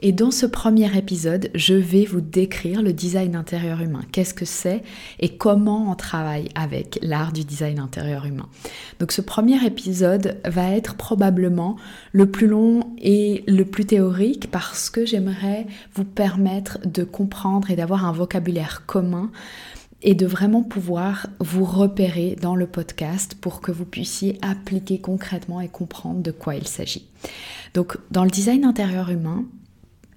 Et 0.00 0.12
dans 0.12 0.30
ce 0.30 0.46
premier 0.46 0.96
épisode, 0.96 1.50
je 1.54 1.74
vais 1.74 2.04
vous 2.04 2.20
décrire 2.20 2.82
le 2.82 2.92
design 2.92 3.34
intérieur 3.34 3.80
humain. 3.80 4.02
Qu'est-ce 4.12 4.34
que 4.34 4.44
c'est 4.44 4.82
et 5.18 5.36
comment 5.36 5.90
on 5.90 5.94
travaille 5.96 6.48
avec 6.54 7.00
l'art 7.02 7.32
du 7.32 7.44
design 7.44 7.80
intérieur 7.80 8.24
humain. 8.24 8.48
Donc 9.00 9.10
ce 9.10 9.20
premier 9.20 9.64
épisode 9.66 10.38
va 10.44 10.70
être 10.70 10.94
probablement 10.94 11.76
le 12.12 12.30
plus 12.30 12.46
long 12.46 12.92
et 12.98 13.42
le 13.48 13.64
plus 13.64 13.86
théorique 13.86 14.50
parce 14.50 14.88
que 14.88 15.04
j'aimerais 15.04 15.66
vous 15.94 16.04
permettre 16.04 16.78
de 16.86 17.02
comprendre 17.02 17.70
et 17.70 17.76
d'avoir 17.76 18.04
un 18.04 18.12
vocabulaire 18.12 18.84
commun 18.86 19.30
et 20.02 20.14
de 20.14 20.26
vraiment 20.26 20.62
pouvoir 20.62 21.26
vous 21.40 21.64
repérer 21.64 22.36
dans 22.40 22.54
le 22.54 22.68
podcast 22.68 23.34
pour 23.40 23.60
que 23.60 23.72
vous 23.72 23.84
puissiez 23.84 24.38
appliquer 24.42 25.00
concrètement 25.00 25.60
et 25.60 25.68
comprendre 25.68 26.22
de 26.22 26.30
quoi 26.30 26.54
il 26.54 26.68
s'agit. 26.68 27.08
Donc 27.74 27.96
dans 28.12 28.22
le 28.22 28.30
design 28.30 28.64
intérieur 28.64 29.10
humain, 29.10 29.44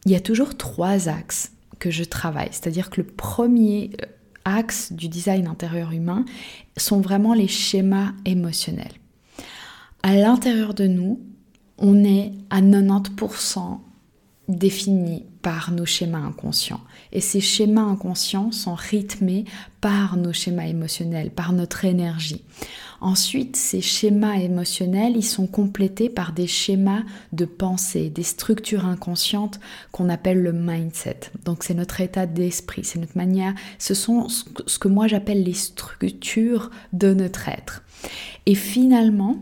il 0.06 0.12
y 0.12 0.16
a 0.16 0.20
toujours 0.20 0.58
trois 0.58 1.10
axes 1.10 1.52
que 1.80 1.92
je 1.92 2.04
travaille. 2.04 2.50
C'est-à-dire 2.52 2.90
que 2.90 3.02
le 3.02 3.08
premier 3.08 3.92
euh, 4.02 4.06
axe 4.46 4.92
du 4.92 5.08
design 5.08 5.48
intérieur 5.48 5.92
humain 5.92 6.26
sont 6.78 7.02
vraiment 7.02 7.34
les 7.34 7.48
schémas 7.48 8.14
émotionnels. 8.26 8.94
À 10.04 10.16
l'intérieur 10.16 10.74
de 10.74 10.88
nous, 10.88 11.20
on 11.78 12.04
est 12.04 12.34
à 12.50 12.62
90% 12.62 13.80
défini 14.48 15.26
par 15.42 15.72
nos 15.72 15.86
schémas 15.86 16.20
inconscients. 16.20 16.82
Et 17.12 17.22
ces 17.22 17.42
schémas 17.42 17.82
inconscients 17.82 18.52
sont 18.52 18.76
rythmés 18.76 19.46
par 19.80 20.18
nos 20.18 20.34
schémas 20.34 20.68
émotionnels, 20.68 21.32
par 21.32 21.54
notre 21.54 21.86
énergie. 21.86 22.44
Ensuite, 23.02 23.56
ces 23.56 23.82
schémas 23.82 24.36
émotionnels, 24.36 25.14
ils 25.16 25.26
sont 25.26 25.48
complétés 25.48 26.08
par 26.08 26.34
des 26.34 26.46
schémas 26.46 27.02
de 27.34 27.46
pensée, 27.46 28.12
des 28.12 28.22
structures 28.22 28.86
inconscientes 28.86 29.60
qu'on 29.92 30.08
appelle 30.08 30.44
le 30.44 30.54
mindset. 30.54 31.32
Donc 31.44 31.64
c'est 31.64 31.74
notre 31.74 32.00
état 32.00 32.28
d'esprit, 32.28 32.84
c'est 32.84 33.00
notre 33.00 33.18
manière, 33.18 33.56
ce 33.80 33.96
sont 33.96 34.28
ce 34.30 34.78
que 34.78 34.88
moi 34.88 35.08
j'appelle 35.08 35.44
les 35.44 35.56
structures 35.56 36.70
de 36.94 37.16
notre 37.16 37.50
être. 37.50 37.82
Et 38.46 38.54
finalement, 38.56 39.38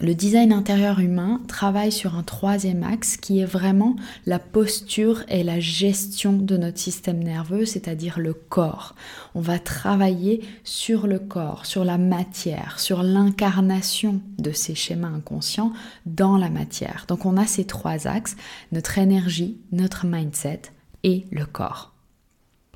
le 0.00 0.14
design 0.14 0.52
intérieur 0.52 1.00
humain 1.00 1.40
travaille 1.48 1.92
sur 1.92 2.16
un 2.16 2.22
troisième 2.22 2.82
axe 2.82 3.16
qui 3.16 3.40
est 3.40 3.46
vraiment 3.46 3.96
la 4.26 4.38
posture 4.38 5.22
et 5.28 5.42
la 5.42 5.58
gestion 5.58 6.34
de 6.34 6.56
notre 6.58 6.78
système 6.78 7.22
nerveux, 7.22 7.64
c'est-à-dire 7.64 8.18
le 8.18 8.34
corps. 8.34 8.94
On 9.34 9.40
va 9.40 9.58
travailler 9.58 10.42
sur 10.64 11.06
le 11.06 11.18
corps, 11.18 11.64
sur 11.64 11.84
la 11.84 11.96
matière, 11.96 12.78
sur 12.78 13.02
l'incarnation 13.02 14.20
de 14.38 14.52
ces 14.52 14.74
schémas 14.74 15.08
inconscients 15.08 15.72
dans 16.04 16.36
la 16.36 16.50
matière. 16.50 17.06
Donc 17.08 17.24
on 17.24 17.38
a 17.38 17.46
ces 17.46 17.64
trois 17.64 18.06
axes, 18.06 18.36
notre 18.72 18.98
énergie, 18.98 19.56
notre 19.72 20.04
mindset 20.04 20.62
et 21.04 21.24
le 21.30 21.46
corps. 21.46 21.92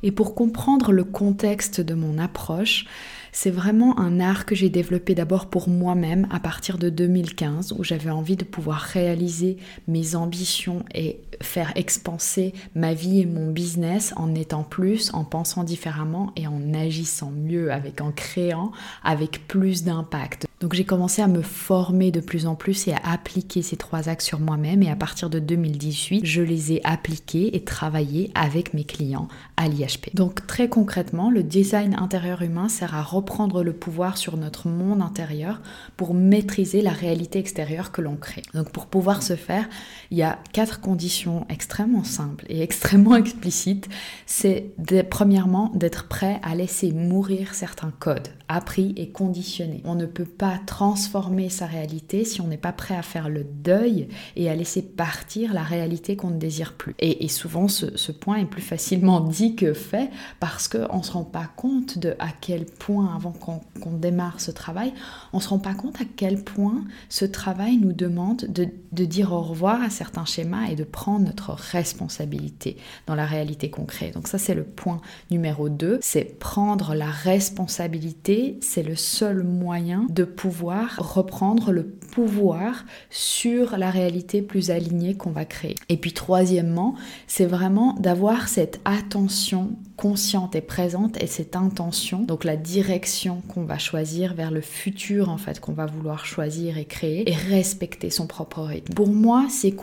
Et 0.03 0.13
pour 0.13 0.35
comprendre 0.35 0.93
le 0.93 1.05
contexte 1.05 1.83
de 1.83 1.93
mon 1.93 2.17
approche, 2.17 2.87
c'est 3.33 3.51
vraiment 3.51 3.99
un 3.99 4.21
art 4.21 4.47
que 4.47 4.55
j'ai 4.55 4.71
développé 4.71 5.15
d'abord 5.15 5.47
pour 5.47 5.69
moi-même 5.69 6.27
à 6.31 6.41
partir 6.41 6.79
de 6.79 6.91
2015 6.91 7.73
où 7.79 7.85
j'avais 7.85 8.11
envie 8.11 8.37
de 8.37 8.45
pouvoir 8.45 8.81
réaliser 8.81 9.57
mes 9.89 10.15
ambitions 10.15 10.85
et 10.95 11.21
faire 11.43 11.73
expanser 11.75 12.53
ma 12.75 12.95
vie 12.95 13.21
et 13.21 13.27
mon 13.27 13.51
business 13.51 14.13
en 14.17 14.35
étant 14.35 14.63
plus, 14.63 15.13
en 15.15 15.25
pensant 15.25 15.65
différemment 15.65 16.33
et 16.37 16.47
en 16.47 16.75
agissant 16.75 17.31
mieux 17.31 17.73
avec 17.73 18.01
en 18.01 18.13
créant 18.13 18.73
avec 19.03 19.47
plus 19.47 19.85
d'impact. 19.85 20.47
Donc 20.61 20.75
j'ai 20.75 20.85
commencé 20.85 21.23
à 21.23 21.27
me 21.27 21.41
former 21.41 22.11
de 22.11 22.21
plus 22.21 22.47
en 22.47 22.55
plus 22.55 22.87
et 22.87 22.93
à 22.93 23.13
appliquer 23.13 23.63
ces 23.63 23.79
trois 23.79 24.11
axes 24.11 24.27
sur 24.27 24.41
moi-même 24.41 24.83
et 24.83 24.91
à 24.91 24.97
partir 24.97 25.31
de 25.31 25.39
2018, 25.39 26.27
je 26.27 26.43
les 26.43 26.73
ai 26.73 26.85
appliqués 26.85 27.57
et 27.57 27.65
travaillés 27.65 28.31
avec 28.35 28.75
mes 28.75 28.85
clients 28.85 29.29
l'IHP. 29.69 30.15
Donc 30.15 30.47
très 30.47 30.69
concrètement, 30.69 31.31
le 31.31 31.43
design 31.43 31.94
intérieur 31.94 32.43
humain 32.43 32.69
sert 32.69 32.94
à 32.94 33.03
reprendre 33.03 33.62
le 33.62 33.72
pouvoir 33.72 34.16
sur 34.16 34.37
notre 34.37 34.69
monde 34.69 35.03
intérieur 35.03 35.60
pour 35.97 36.15
maîtriser 36.15 36.82
la 36.82 36.93
réalité 36.93 37.38
extérieure 37.38 37.93
que 37.93 38.00
l'on 38.00 38.16
crée. 38.16 38.43
Donc 38.54 38.71
pour 38.71 38.87
pouvoir 38.87 39.22
se 39.22 39.37
faire, 39.37 39.69
il 40.10 40.19
y 40.19 40.22
a 40.22 40.38
quatre 40.53 40.81
conditions 40.81 41.47
extrêmement 41.48 42.04
simples 42.04 42.44
et 42.48 42.62
extrêmement 42.71 43.16
explicites. 43.16 43.88
C'est 44.26 44.72
premièrement 45.10 45.71
d'être 45.75 46.09
prêt 46.09 46.41
à 46.42 46.54
laisser 46.54 46.92
mourir 46.92 47.54
certains 47.54 47.92
codes 47.98 48.28
appris 48.50 48.92
et 48.97 49.10
conditionnés. 49.10 49.81
On 49.84 49.94
ne 49.94 50.06
peut 50.06 50.25
pas 50.25 50.59
transformer 50.66 51.48
sa 51.48 51.66
réalité 51.66 52.25
si 52.25 52.41
on 52.41 52.48
n'est 52.48 52.56
pas 52.56 52.72
prêt 52.72 52.97
à 52.97 53.03
faire 53.03 53.28
le 53.28 53.44
deuil 53.44 54.09
et 54.34 54.50
à 54.50 54.56
laisser 54.56 54.82
partir 54.82 55.54
la 55.54 55.62
réalité 55.62 56.16
qu'on 56.16 56.31
ne 56.31 56.38
désire 56.38 56.72
plus. 56.72 56.94
Et, 56.98 57.28
souvent, 57.28 57.69
ce, 57.69 58.10
point 58.10 58.38
est 58.38 58.47
plus 58.47 58.62
facilement 58.62 59.21
dit 59.21 59.50
que 59.55 59.72
fait 59.72 60.11
parce 60.38 60.69
qu'on 60.69 60.99
ne 60.99 61.03
se 61.03 61.12
rend 61.12 61.25
pas 61.25 61.49
compte 61.56 61.99
de 61.99 62.15
à 62.19 62.28
quel 62.41 62.65
point, 62.65 63.15
avant 63.15 63.33
qu'on 63.33 63.91
démarre 63.93 64.41
ce 64.41 64.50
travail, 64.50 64.93
on 65.33 65.38
ne 65.38 65.43
se 65.43 65.49
rend 65.49 65.59
pas 65.59 65.75
compte 65.75 66.00
à 66.00 66.05
quel 66.16 66.43
point 66.43 66.84
ce 67.09 67.25
travail 67.25 67.77
nous 67.77 67.93
demande 67.93 68.47
de, 68.49 68.69
de 68.93 69.05
dire 69.05 69.33
au 69.33 69.41
revoir 69.41 69.83
à 69.83 69.91
certains 69.91 70.25
schémas 70.25 70.69
et 70.71 70.77
de 70.77 70.84
prendre 70.84 71.27
notre 71.27 71.53
responsabilité 71.53 72.77
dans 73.06 73.15
la 73.15 73.27
réalité 73.27 73.71
concrète. 73.71 74.15
Donc 74.15 74.28
ça, 74.28 74.39
c'est 74.39 74.55
le 74.55 74.65
point 74.65 75.00
numéro 75.31 75.69
2, 75.69 75.99
c'est 76.03 76.39
prendre 76.39 76.94
la 76.94 77.10
responsabilité, 77.10 78.59
c'est 78.60 78.83
le 78.83 78.97
seul 78.97 79.43
moyen 79.43 80.06
de 80.10 80.25
pouvoir 80.25 80.97
reprendre 80.99 81.72
le 81.72 81.94
pouvoir 82.10 82.84
sur 83.10 83.76
la 83.76 83.91
réalité 83.91 84.43
plus 84.43 84.71
alignée 84.71 85.15
qu'on 85.16 85.31
va 85.31 85.44
créer. 85.44 85.75
Et 85.88 85.97
puis 85.97 86.12
troisièmement, 86.12 86.94
c'est 87.26 87.47
vraiment 87.47 87.94
d'avoir 87.94 88.48
cette 88.48 88.81
attention 88.84 89.71
consciente 90.00 90.56
et 90.56 90.62
présente 90.62 91.22
et 91.22 91.27
cette 91.27 91.56
intention, 91.56 92.22
donc 92.22 92.44
la 92.44 92.56
direction 92.56 93.43
qu'on 93.49 93.65
va 93.65 93.77
choisir 93.77 94.33
vers 94.33 94.50
le 94.50 94.62
futur 94.62 95.28
en 95.28 95.37
fait 95.37 95.61
qu'on 95.61 95.75
va 95.75 95.84
vouloir 95.84 96.25
choisir 96.25 96.78
et 96.78 96.87
créer 96.87 97.31
et 97.31 97.34
respecter 97.34 98.09
son 98.09 98.27
propre 98.27 98.62
rythme. 98.62 98.94
Pour 98.94 99.09
moi, 99.10 99.47
c'est 99.50 99.75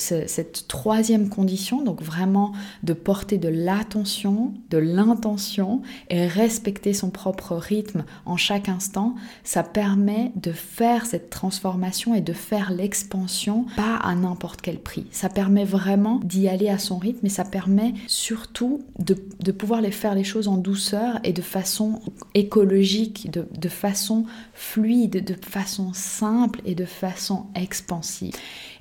cette 0.00 0.66
troisième 0.66 1.28
condition, 1.28 1.84
donc 1.84 2.00
vraiment 2.00 2.52
de 2.84 2.94
porter 2.94 3.36
de 3.36 3.50
l'attention, 3.50 4.54
de 4.70 4.78
l'intention 4.78 5.82
et 6.08 6.26
respecter 6.26 6.94
son 6.94 7.10
propre 7.10 7.54
rythme 7.54 8.06
en 8.24 8.38
chaque 8.38 8.70
instant, 8.70 9.14
ça 9.44 9.62
permet 9.62 10.32
de 10.36 10.52
faire 10.52 11.04
cette 11.04 11.28
transformation 11.28 12.14
et 12.14 12.22
de 12.22 12.32
faire 12.32 12.72
l'expansion 12.72 13.66
pas 13.76 13.96
à 13.96 14.14
n'importe 14.14 14.62
quel 14.62 14.78
prix. 14.78 15.06
Ça 15.10 15.28
permet 15.28 15.66
vraiment 15.66 16.18
d'y 16.24 16.48
aller 16.48 16.70
à 16.70 16.78
son 16.78 16.96
rythme 16.96 17.26
et 17.26 17.30
ça 17.30 17.44
permet 17.44 17.92
surtout 18.06 18.82
de, 18.98 19.16
de 19.40 19.52
pouvoir 19.52 19.65
les 19.74 19.90
faire 19.90 20.14
les 20.14 20.24
choses 20.24 20.48
en 20.48 20.56
douceur 20.56 21.18
et 21.24 21.32
de 21.32 21.42
façon 21.42 22.00
écologique, 22.34 23.30
de, 23.30 23.46
de 23.58 23.68
façon 23.68 24.24
fluide, 24.54 25.24
de 25.24 25.34
façon 25.34 25.92
simple 25.92 26.60
et 26.64 26.74
de 26.74 26.84
façon 26.84 27.46
expansive. 27.54 28.34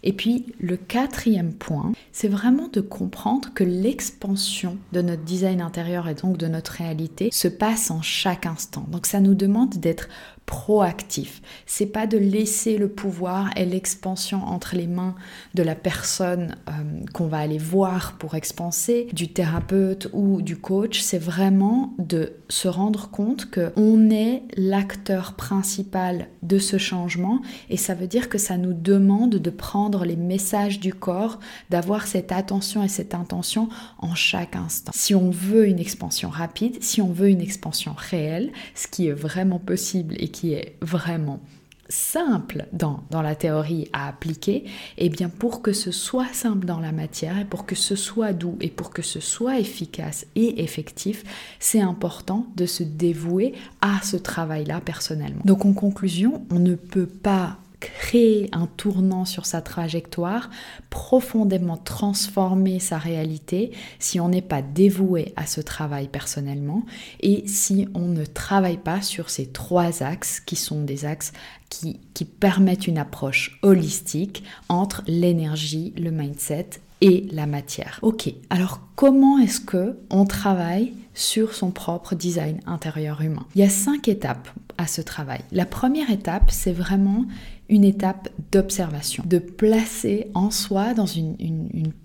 Et 0.04 0.14
puis 0.14 0.46
le 0.60 0.78
quatrième 0.78 1.54
point, 1.54 1.92
c'est 2.12 2.28
vraiment 2.28 2.68
de 2.68 2.80
comprendre 2.80 3.50
que 3.54 3.64
l'expansion 3.64 4.78
de 4.94 5.02
notre 5.02 5.24
design 5.24 5.62
intérieur 5.62 6.08
et 6.08 6.14
donc 6.14 6.38
de 6.38 6.48
notre 6.48 6.74
réalité 6.74 7.30
se 7.32 7.48
passe 7.48 7.90
en 7.90 8.02
chaque 8.02 8.46
instant. 8.46 8.86
Donc 8.92 9.08
ça 9.08 9.20
nous 9.20 9.34
demande 9.34 9.72
d'être 9.76 10.08
proactif. 10.46 11.42
C'est 11.66 11.88
pas 11.88 12.06
de 12.06 12.18
laisser 12.18 12.78
le 12.78 12.88
pouvoir 12.88 13.50
et 13.56 13.66
l'expansion 13.66 14.44
entre 14.44 14.76
les 14.76 14.88
mains 14.88 15.16
de 15.56 15.64
la 15.64 15.76
personne 15.76 16.56
euh, 16.70 16.72
qu'on 17.14 17.28
va 17.28 17.40
aller 17.40 17.58
voir 17.58 18.18
pour 18.18 18.36
expanser, 18.36 19.08
du 19.14 19.30
thérapeute 19.30 20.08
ou 20.14 20.42
du 20.42 20.58
coach. 20.58 21.00
C'est 21.00 21.20
vraiment 21.20 21.94
de 21.98 22.34
se 22.50 22.68
rendre 22.68 23.10
compte 23.10 23.50
que 23.50 23.72
on 23.76 24.10
est 24.12 24.44
l'acteur 24.56 25.34
principal 25.34 26.28
de 26.44 26.60
ce 26.60 26.78
changement 26.78 27.42
et 27.70 27.78
ça 27.78 27.96
veut 27.96 28.08
dire 28.08 28.30
que 28.30 28.38
ça 28.38 28.58
nous 28.58 28.74
demande 28.74 29.36
de 29.36 29.50
prendre 29.50 30.06
les 30.06 30.16
messages 30.16 30.80
du 30.80 30.94
corps, 30.94 31.40
d'avoir 31.72 32.06
cette 32.06 32.32
attention 32.32 32.84
et 32.84 32.88
cette 32.88 33.16
intention 33.16 33.68
en 33.98 34.14
chaque 34.14 34.56
instant. 34.56 34.92
Si 34.94 35.16
on 35.16 35.32
veut 35.32 35.68
une 35.68 35.80
expansion 35.80 36.30
rapide, 36.30 36.78
si 36.82 37.02
on 37.02 37.12
veut 37.12 37.30
une 37.30 37.42
expansion 37.42 37.96
réelle, 37.98 38.52
ce 38.76 38.88
qui 38.88 39.08
est 39.08 39.14
vraiment 39.14 39.60
possible 39.60 40.16
et 40.20 40.30
qui 40.36 40.54
est 40.54 40.76
vraiment 40.82 41.40
simple 41.88 42.66
dans, 42.74 43.06
la 43.12 43.36
théorie 43.36 43.88
à 43.94 44.10
appliquer, 44.10 44.66
et 44.98 45.06
eh 45.06 45.10
bien 45.10 45.30
pour 45.30 45.62
que 45.62 45.72
ce 45.72 45.92
soit 45.92 46.34
simple 46.34 46.66
dans 46.66 46.80
la 46.80 46.92
matière 46.92 47.38
et 47.38 47.46
pour 47.46 47.66
que 47.66 47.76
ce 47.76 47.96
soit 47.96 48.34
doux 48.34 48.58
et 48.60 48.70
pour 48.70 48.90
que 48.90 49.02
ce 49.02 49.22
soit 49.22 49.60
efficace 49.60 50.26
et 50.36 50.62
effectif, 50.62 51.24
c'est 51.60 51.80
important 51.80 52.48
de 52.58 52.66
se 52.66 52.84
dévouer 52.84 53.54
à 53.82 54.02
ce 54.04 54.18
travail-là 54.18 54.82
personnellement. 54.82 55.42
Donc 55.46 55.66
en 55.66 55.74
conclusion, 55.74 56.44
on 56.52 56.60
ne 56.60 56.76
peut 56.76 57.06
pas 57.06 57.60
créer 57.86 58.50
un 58.52 58.68
tournant 58.68 59.26
sur 59.26 59.46
sa 59.46 59.62
trajectoire, 59.62 60.50
profondément 60.90 61.78
transformer 61.78 62.80
sa 62.80 62.98
réalité 62.98 63.72
si 64.00 64.20
on 64.20 64.30
n'est 64.30 64.42
pas 64.42 64.62
dévoué 64.62 65.34
à 65.36 65.46
ce 65.46 65.62
travail 65.62 66.08
personnellement 66.08 66.84
et 67.22 67.48
si 67.48 67.88
on 67.94 68.08
ne 68.08 68.26
travaille 68.26 68.78
pas 68.78 69.02
sur 69.02 69.30
ces 69.30 69.48
trois 69.48 70.04
axes 70.04 70.40
qui 70.40 70.56
sont 70.56 70.82
des 70.82 71.06
axes 71.06 71.34
qui, 71.70 72.00
qui 72.14 72.26
permettent 72.26 72.88
une 72.88 72.98
approche 72.98 73.60
holistique 73.62 74.44
entre 74.70 75.04
l'énergie, 75.08 75.94
le 75.98 76.12
mindset 76.12 76.70
et 77.02 77.28
la 77.32 77.46
matière. 77.46 78.00
Ok, 78.02 78.34
alors 78.50 78.82
comment 78.96 79.38
est-ce 79.40 79.60
que 79.60 79.98
on 80.10 80.26
travaille 80.26 80.94
sur 81.14 81.54
son 81.54 81.72
propre 81.72 82.16
design 82.16 82.60
intérieur 82.66 83.22
humain? 83.22 83.46
Il 83.56 83.62
y 83.62 83.66
a 83.66 83.70
cinq 83.70 84.08
étapes 84.08 84.50
à 84.78 84.88
ce 84.88 85.02
travail. 85.02 85.42
La 85.52 85.66
première 85.66 86.10
étape, 86.10 86.52
c'est 86.52 86.74
vraiment 86.74 87.26
une 87.70 87.84
étape 87.84 88.30
d'observation, 88.52 89.24
de 89.26 89.40
placer 89.40 90.28
en 90.34 90.52
soi, 90.52 90.94
dans 90.94 91.06
une, 91.06 91.36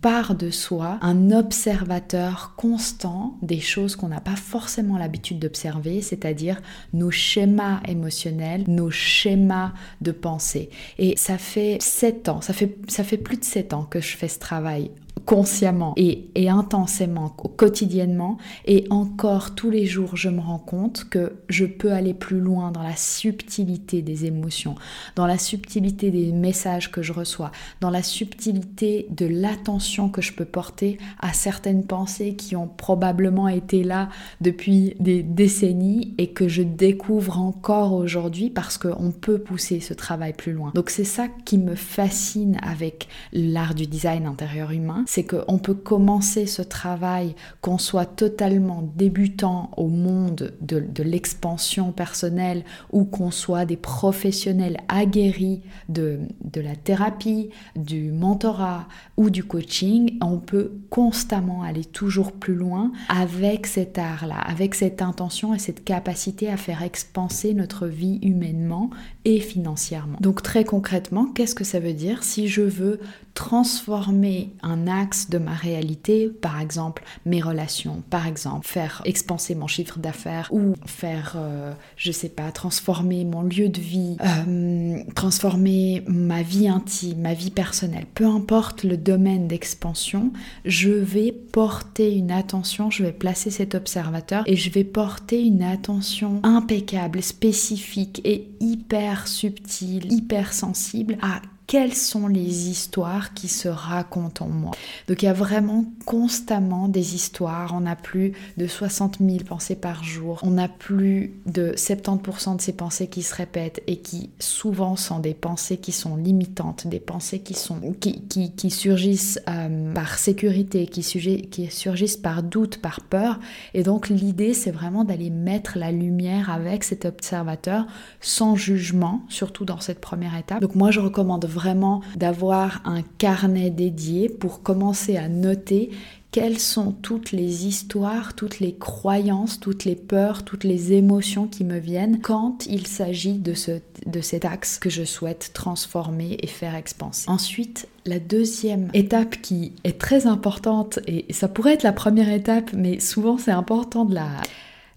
part 0.00 0.34
de 0.34 0.50
soi, 0.50 0.98
un 1.02 1.30
observateur 1.30 2.54
constant 2.56 3.36
des 3.42 3.60
choses 3.60 3.96
qu'on 3.96 4.08
n'a 4.08 4.20
pas 4.20 4.36
forcément 4.36 4.96
l'habitude 4.96 5.38
d'observer, 5.38 6.00
c'est-à-dire 6.00 6.60
nos 6.94 7.10
schémas 7.10 7.80
émotionnels, 7.86 8.64
nos 8.66 8.90
schémas 8.90 9.72
de 10.00 10.12
pensée. 10.12 10.70
Et 10.98 11.14
ça 11.16 11.36
fait 11.36 11.78
sept 11.80 12.28
ans, 12.28 12.40
ça 12.40 12.52
fait, 12.52 12.76
ça 12.88 13.04
fait 13.04 13.18
plus 13.18 13.36
de 13.36 13.44
sept 13.44 13.74
ans 13.74 13.84
que 13.84 14.00
je 14.00 14.16
fais 14.16 14.28
ce 14.28 14.38
travail 14.38 14.90
consciemment 15.30 15.94
et, 15.96 16.48
intensément, 16.48 17.28
quotidiennement. 17.28 18.36
Et 18.64 18.88
encore 18.90 19.54
tous 19.54 19.70
les 19.70 19.86
jours, 19.86 20.16
je 20.16 20.28
me 20.28 20.40
rends 20.40 20.58
compte 20.58 21.08
que 21.08 21.34
je 21.48 21.66
peux 21.66 21.92
aller 21.92 22.14
plus 22.14 22.40
loin 22.40 22.72
dans 22.72 22.82
la 22.82 22.96
subtilité 22.96 24.02
des 24.02 24.26
émotions, 24.26 24.74
dans 25.14 25.28
la 25.28 25.38
subtilité 25.38 26.10
des 26.10 26.32
messages 26.32 26.90
que 26.90 27.00
je 27.00 27.12
reçois, 27.12 27.52
dans 27.80 27.90
la 27.90 28.02
subtilité 28.02 29.06
de 29.10 29.24
l'attention 29.24 30.08
que 30.08 30.20
je 30.20 30.32
peux 30.32 30.44
porter 30.44 30.98
à 31.20 31.32
certaines 31.32 31.84
pensées 31.84 32.34
qui 32.34 32.56
ont 32.56 32.66
probablement 32.66 33.46
été 33.46 33.84
là 33.84 34.08
depuis 34.40 34.96
des 34.98 35.22
décennies 35.22 36.12
et 36.18 36.32
que 36.32 36.48
je 36.48 36.62
découvre 36.62 37.38
encore 37.38 37.92
aujourd'hui 37.92 38.50
parce 38.50 38.78
qu'on 38.78 39.12
peut 39.12 39.38
pousser 39.38 39.78
ce 39.78 39.94
travail 39.94 40.32
plus 40.32 40.54
loin. 40.54 40.72
Donc 40.74 40.90
c'est 40.90 41.04
ça 41.04 41.28
qui 41.44 41.56
me 41.56 41.76
fascine 41.76 42.58
avec 42.64 43.06
l'art 43.32 43.76
du 43.76 43.86
design 43.86 44.26
intérieur 44.26 44.72
humain, 44.72 45.04
qu'on 45.24 45.58
peut 45.58 45.74
commencer 45.74 46.46
ce 46.46 46.62
travail, 46.62 47.34
qu'on 47.60 47.78
soit 47.78 48.06
totalement 48.06 48.82
débutant 48.96 49.70
au 49.76 49.88
monde 49.88 50.52
de, 50.60 50.80
l'expansion 51.02 51.92
personnelle 51.92 52.64
ou 52.92 53.04
qu'on 53.04 53.30
soit 53.30 53.64
des 53.64 53.76
professionnels 53.76 54.78
aguerris 54.88 55.62
de, 55.88 56.20
de 56.44 56.60
la 56.60 56.76
thérapie, 56.76 57.50
du 57.76 58.12
mentorat 58.12 58.86
ou 59.16 59.30
du 59.30 59.44
coaching, 59.44 60.18
on 60.22 60.38
peut 60.38 60.72
constamment 60.90 61.62
aller 61.62 61.84
toujours 61.84 62.32
plus 62.32 62.54
loin 62.54 62.92
avec 63.08 63.66
cet 63.66 63.98
art-là, 63.98 64.38
avec 64.38 64.74
cette 64.74 65.02
intention 65.02 65.54
et 65.54 65.58
cette 65.58 65.84
capacité 65.84 66.50
à 66.50 66.56
faire 66.56 66.82
expanser 66.82 67.54
notre 67.54 67.86
vie 67.86 68.18
humainement 68.22 68.90
et 69.24 69.40
financièrement. 69.40 70.18
Donc 70.20 70.42
très 70.42 70.64
concrètement, 70.64 71.26
qu'est-ce 71.26 71.54
que 71.54 71.64
ça 71.64 71.78
veut 71.78 71.92
dire 71.92 72.22
si 72.22 72.48
je 72.48 72.62
veux 72.62 73.00
transformer 73.34 74.50
un 74.62 74.86
axe 74.86 75.30
de 75.30 75.38
ma 75.38 75.54
réalité, 75.54 76.28
par 76.28 76.60
exemple 76.60 77.04
mes 77.26 77.40
relations, 77.40 78.02
par 78.10 78.26
exemple 78.26 78.66
faire 78.66 79.02
expanser 79.04 79.54
mon 79.54 79.66
chiffre 79.66 79.98
d'affaires 79.98 80.48
ou 80.50 80.74
faire, 80.84 81.34
euh, 81.36 81.72
je 81.96 82.12
sais 82.12 82.28
pas, 82.28 82.50
transformer 82.50 83.24
mon 83.24 83.42
lieu 83.42 83.68
de 83.68 83.80
vie, 83.80 84.16
euh, 84.20 84.98
transformer 85.14 86.02
ma 86.08 86.42
vie 86.42 86.68
intime, 86.68 87.20
ma 87.20 87.34
vie 87.34 87.50
personnelle, 87.50 88.06
peu 88.14 88.26
importe 88.26 88.84
le 88.84 88.96
domaine 88.96 89.48
d'expansion, 89.48 90.32
je 90.64 90.90
vais 90.90 91.32
porter 91.32 92.14
une 92.14 92.32
attention, 92.32 92.90
je 92.90 93.04
vais 93.04 93.12
placer 93.12 93.50
cet 93.50 93.74
observateur 93.74 94.42
et 94.46 94.56
je 94.56 94.70
vais 94.70 94.84
porter 94.84 95.42
une 95.42 95.62
attention 95.62 96.40
impeccable, 96.42 97.22
spécifique 97.22 98.20
et 98.24 98.48
hyper 98.60 99.09
subtile, 99.26 100.12
hyper 100.12 100.52
sensible 100.52 101.18
à 101.22 101.42
quelles 101.70 101.94
sont 101.94 102.26
les 102.26 102.68
histoires 102.68 103.32
qui 103.32 103.46
se 103.46 103.68
racontent 103.68 104.44
en 104.44 104.48
moi. 104.48 104.72
Donc 105.06 105.22
il 105.22 105.26
y 105.26 105.28
a 105.28 105.32
vraiment 105.32 105.84
constamment 106.04 106.88
des 106.88 107.14
histoires. 107.14 107.76
On 107.76 107.86
a 107.86 107.94
plus 107.94 108.32
de 108.56 108.66
60 108.66 109.18
000 109.20 109.44
pensées 109.48 109.76
par 109.76 110.02
jour. 110.02 110.40
On 110.42 110.58
a 110.58 110.66
plus 110.66 111.32
de 111.46 111.72
70% 111.76 112.56
de 112.56 112.60
ces 112.60 112.72
pensées 112.72 113.06
qui 113.06 113.22
se 113.22 113.36
répètent 113.36 113.84
et 113.86 113.98
qui 113.98 114.30
souvent 114.40 114.96
sont 114.96 115.20
des 115.20 115.32
pensées 115.32 115.76
qui 115.76 115.92
sont 115.92 116.16
limitantes, 116.16 116.88
des 116.88 116.98
pensées 116.98 117.38
qui, 117.38 117.54
sont, 117.54 117.78
qui, 118.00 118.70
surgissent 118.70 119.38
euh, 119.48 119.94
par 119.94 120.18
sécurité, 120.18 120.88
qui, 120.88 121.02
qui 121.02 121.70
surgissent 121.70 122.16
par 122.16 122.42
doute, 122.42 122.78
par 122.78 123.00
peur. 123.00 123.38
Et 123.74 123.84
donc 123.84 124.08
l'idée 124.08 124.54
c'est 124.54 124.72
vraiment 124.72 125.04
d'aller 125.04 125.30
mettre 125.30 125.78
la 125.78 125.92
lumière 125.92 126.50
avec 126.50 126.82
cet 126.82 127.04
observateur 127.04 127.86
sans 128.20 128.56
jugement, 128.56 129.22
surtout 129.28 129.64
dans 129.64 129.78
cette 129.78 130.00
première 130.00 130.36
étape. 130.36 130.60
Donc 130.60 130.74
moi 130.74 130.90
je 130.90 130.98
recommande 130.98 131.44
vraiment 131.44 131.59
vraiment 131.60 132.00
d'avoir 132.16 132.80
un 132.86 133.02
carnet 133.18 133.70
dédié 133.70 134.28
pour 134.28 134.62
commencer 134.62 135.16
à 135.18 135.28
noter 135.28 135.90
quelles 136.32 136.58
sont 136.58 136.92
toutes 136.92 137.32
les 137.32 137.66
histoires, 137.66 138.34
toutes 138.34 138.60
les 138.60 138.74
croyances, 138.74 139.58
toutes 139.58 139.84
les 139.84 139.96
peurs, 139.96 140.44
toutes 140.44 140.64
les 140.64 140.92
émotions 140.92 141.48
qui 141.48 141.64
me 141.64 141.78
viennent 141.78 142.20
quand 142.20 142.66
il 142.66 142.86
s'agit 142.86 143.38
de, 143.38 143.52
ce, 143.52 143.80
de 144.06 144.20
cet 144.20 144.44
axe 144.44 144.78
que 144.78 144.90
je 144.90 145.02
souhaite 145.02 145.50
transformer 145.52 146.38
et 146.40 146.46
faire 146.46 146.76
expanser. 146.76 147.28
Ensuite, 147.28 147.88
la 148.06 148.20
deuxième 148.20 148.88
étape 148.94 149.42
qui 149.42 149.72
est 149.82 149.98
très 149.98 150.26
importante, 150.26 151.00
et 151.06 151.32
ça 151.32 151.48
pourrait 151.48 151.74
être 151.74 151.82
la 151.82 151.92
première 151.92 152.32
étape, 152.32 152.70
mais 152.72 153.00
souvent 153.00 153.36
c'est 153.36 153.50
important 153.50 154.04
de 154.04 154.14
la 154.14 154.28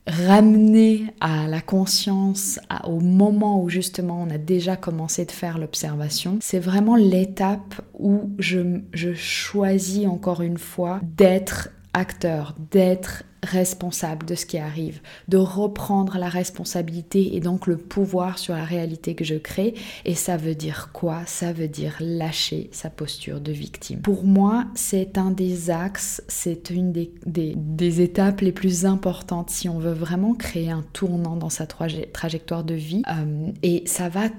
ramener 0.08 1.06
à 1.22 1.48
la 1.48 1.62
conscience 1.62 2.60
au 2.86 3.00
moment 3.00 3.62
où 3.62 3.70
justement 3.70 4.22
on 4.22 4.30
a 4.30 4.38
déjà 4.38 4.76
commencé 4.76 5.26
de 5.26 5.32
faire 5.32 5.58
l'observation, 5.58 6.38
c'est 6.42 6.60
vraiment 6.60 6.96
l'étape 6.96 7.82
où 7.98 8.32
je, 8.38 8.82
je 8.94 9.14
choisis 9.14 10.08
encore 10.08 10.42
une 10.42 10.58
fois 10.58 11.00
d'être 11.18 11.70
acteur, 11.94 12.56
d'être 12.72 13.24
responsable 13.44 14.26
de 14.26 14.36
ce 14.36 14.46
qui 14.46 14.58
arrive, 14.58 15.02
de 15.28 15.38
reprendre 15.38 16.18
la 16.18 16.30
responsabilité 16.30 17.36
et 17.36 17.40
donc 17.40 17.68
le 17.68 17.78
pouvoir 17.78 18.40
sur 18.40 18.56
la 18.56 18.64
réalité 18.64 19.16
que 19.16 19.26
je 19.26 19.36
crée. 19.36 19.74
Et 20.06 20.16
ça 20.16 20.38
veut 20.38 20.56
dire 20.56 20.90
quoi? 20.94 21.22
Ça 21.26 21.52
veut 21.52 21.68
dire 21.68 21.98
lâcher 22.00 22.70
sa 22.72 22.90
posture 22.90 23.42
de 23.42 23.52
victime. 23.52 24.00
Pour 24.00 24.24
moi, 24.24 24.66
c'est 24.76 25.18
un 25.18 25.32
des 25.32 25.70
axes, 25.70 26.24
c'est 26.28 26.70
une 26.70 26.92
des, 26.92 27.12
des, 27.26 28.02
étapes 28.02 28.42
les 28.42 28.52
plus 28.52 28.86
importantes 28.86 29.50
si 29.50 29.70
on 29.70 29.78
veut 29.78 29.94
vraiment 29.94 30.34
créer 30.34 30.72
un 30.72 30.84
tournant 30.94 31.36
dans 31.36 31.50
sa 31.50 31.68
trajectoire 31.68 32.64
de 32.64 32.74
vie. 32.74 33.04
Euh, 33.08 33.52
et 33.62 33.84
ça 33.86 34.10
va 34.10 34.30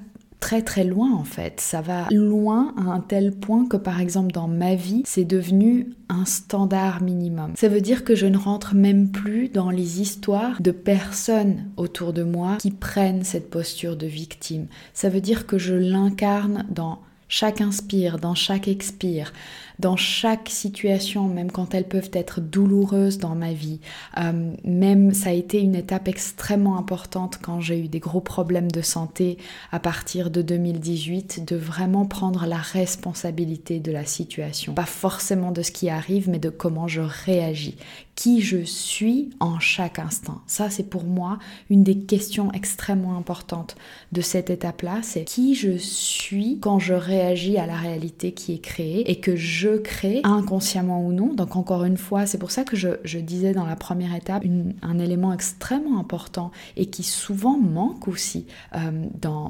très 0.45 0.61
très 0.61 0.85
loin 0.85 1.11
en 1.15 1.25
fait. 1.25 1.59
Ça 1.59 1.81
va 1.81 2.07
loin 2.11 2.75
à 2.77 2.83
un 2.91 3.01
tel 3.01 3.33
point 3.33 3.67
que 3.67 3.79
par 3.79 3.99
exemple 3.99 4.31
dans 4.31 4.47
ma 4.47 4.75
vie, 4.75 5.03
c'est 5.07 5.25
devenu 5.25 5.95
un 6.11 6.27
standard 6.27 7.03
minimum. 7.03 7.53
Ça 7.57 7.69
veut 7.69 7.81
dire 7.81 8.05
que 8.05 8.15
je 8.15 8.27
ne 8.27 8.37
rentre 8.37 8.75
même 8.75 9.11
plus 9.11 9.49
dans 9.49 9.71
les 9.71 10.03
histoires 10.03 10.61
de 10.61 10.71
personnes 10.71 11.71
autour 11.79 12.13
de 12.13 12.25
moi 12.25 12.59
qui 12.59 12.71
prennent 12.71 13.25
cette 13.25 13.49
posture 13.49 13.97
de 13.97 14.07
victime. 14.07 14.67
Ça 14.93 15.09
veut 15.09 15.23
dire 15.23 15.47
que 15.47 15.57
je 15.57 15.73
l'incarne 15.73 16.67
dans 16.69 16.99
chaque 17.29 17.63
inspire, 17.63 18.19
dans 18.19 18.35
chaque 18.35 18.69
expire, 18.69 19.33
dans 19.79 19.97
chaque 19.97 20.49
situation, 20.49 21.27
même 21.29 21.51
quand 21.51 21.75
elles 21.75 21.89
peuvent 21.89 22.11
être 22.13 22.41
douloureuses 22.41 23.19
dans 23.19 23.35
ma 23.35 23.53
vie. 23.53 23.81
Euh, 24.19 24.53
même 24.65 25.13
ça 25.13 25.31
a 25.31 25.33
été 25.33 25.61
une 25.61 25.75
étape 25.75 26.09
extrêmement 26.09 26.79
importante 26.79 27.39
quand 27.43 27.61
j'ai 27.61 27.79
eu 27.79 27.89
des 27.89 28.01
gros 28.01 28.21
problèmes 28.21 28.71
de 28.71 28.83
santé 28.83 29.39
à 29.73 29.81
partir 29.81 30.31
de 30.31 30.43
2018, 30.43 31.45
de 31.47 31.57
vraiment 31.57 32.07
prendre 32.07 32.47
la 32.47 32.59
responsabilité 32.59 33.81
de 33.81 33.93
la 33.93 34.05
situation. 34.05 34.75
Pas 34.75 34.85
forcément 34.85 35.51
de 35.51 35.63
ce 35.63 35.73
qui 35.73 35.91
arrive, 35.91 36.29
mais 36.29 36.39
de 36.39 36.51
comment 36.51 36.89
je 36.89 37.01
réagis 37.01 37.77
qui 38.15 38.41
je 38.41 38.65
suis 38.65 39.31
en 39.41 39.59
chaque 39.59 39.99
instant. 39.99 40.41
Ça, 40.47 40.71
c'est 40.71 40.89
pour 40.89 41.05
moi 41.05 41.39
une 41.69 41.83
des 41.83 41.99
questions 41.99 42.53
extrêmement 42.53 43.17
importantes 43.17 43.77
de 44.13 44.21
cette 44.21 44.51
étape-là, 44.51 45.01
c'est 45.03 45.25
qui 45.25 45.55
je 45.55 45.77
suis 45.77 46.59
quand 46.61 46.79
je 46.79 46.95
réagis 46.95 47.59
à 47.59 47.67
la 47.67 47.77
réalité 47.77 48.33
qui 48.33 48.55
est 48.55 48.61
créée 48.61 49.11
et 49.11 49.19
que 49.19 49.35
je 49.35 49.64
crée 49.69 50.21
inconsciemment 50.25 51.05
ou 51.05 51.13
non. 51.13 51.35
Donc 51.35 51.57
encore 51.57 51.85
une 51.85 51.97
fois, 51.97 52.27
c'est 52.27 52.39
pour 52.39 52.51
ça 52.51 52.65
que 52.65 52.77
je, 52.77 53.19
disais 53.19 53.55
dans 53.55 53.67
la 53.67 53.77
première 53.77 54.15
étape 54.15 54.45
un 54.83 54.99
élément 54.99 55.33
extrêmement 55.33 55.99
important 55.99 56.51
et 56.77 56.87
qui 56.87 57.03
souvent 57.03 57.59
manque 57.59 58.09
aussi 58.09 58.47
euh, 58.75 58.91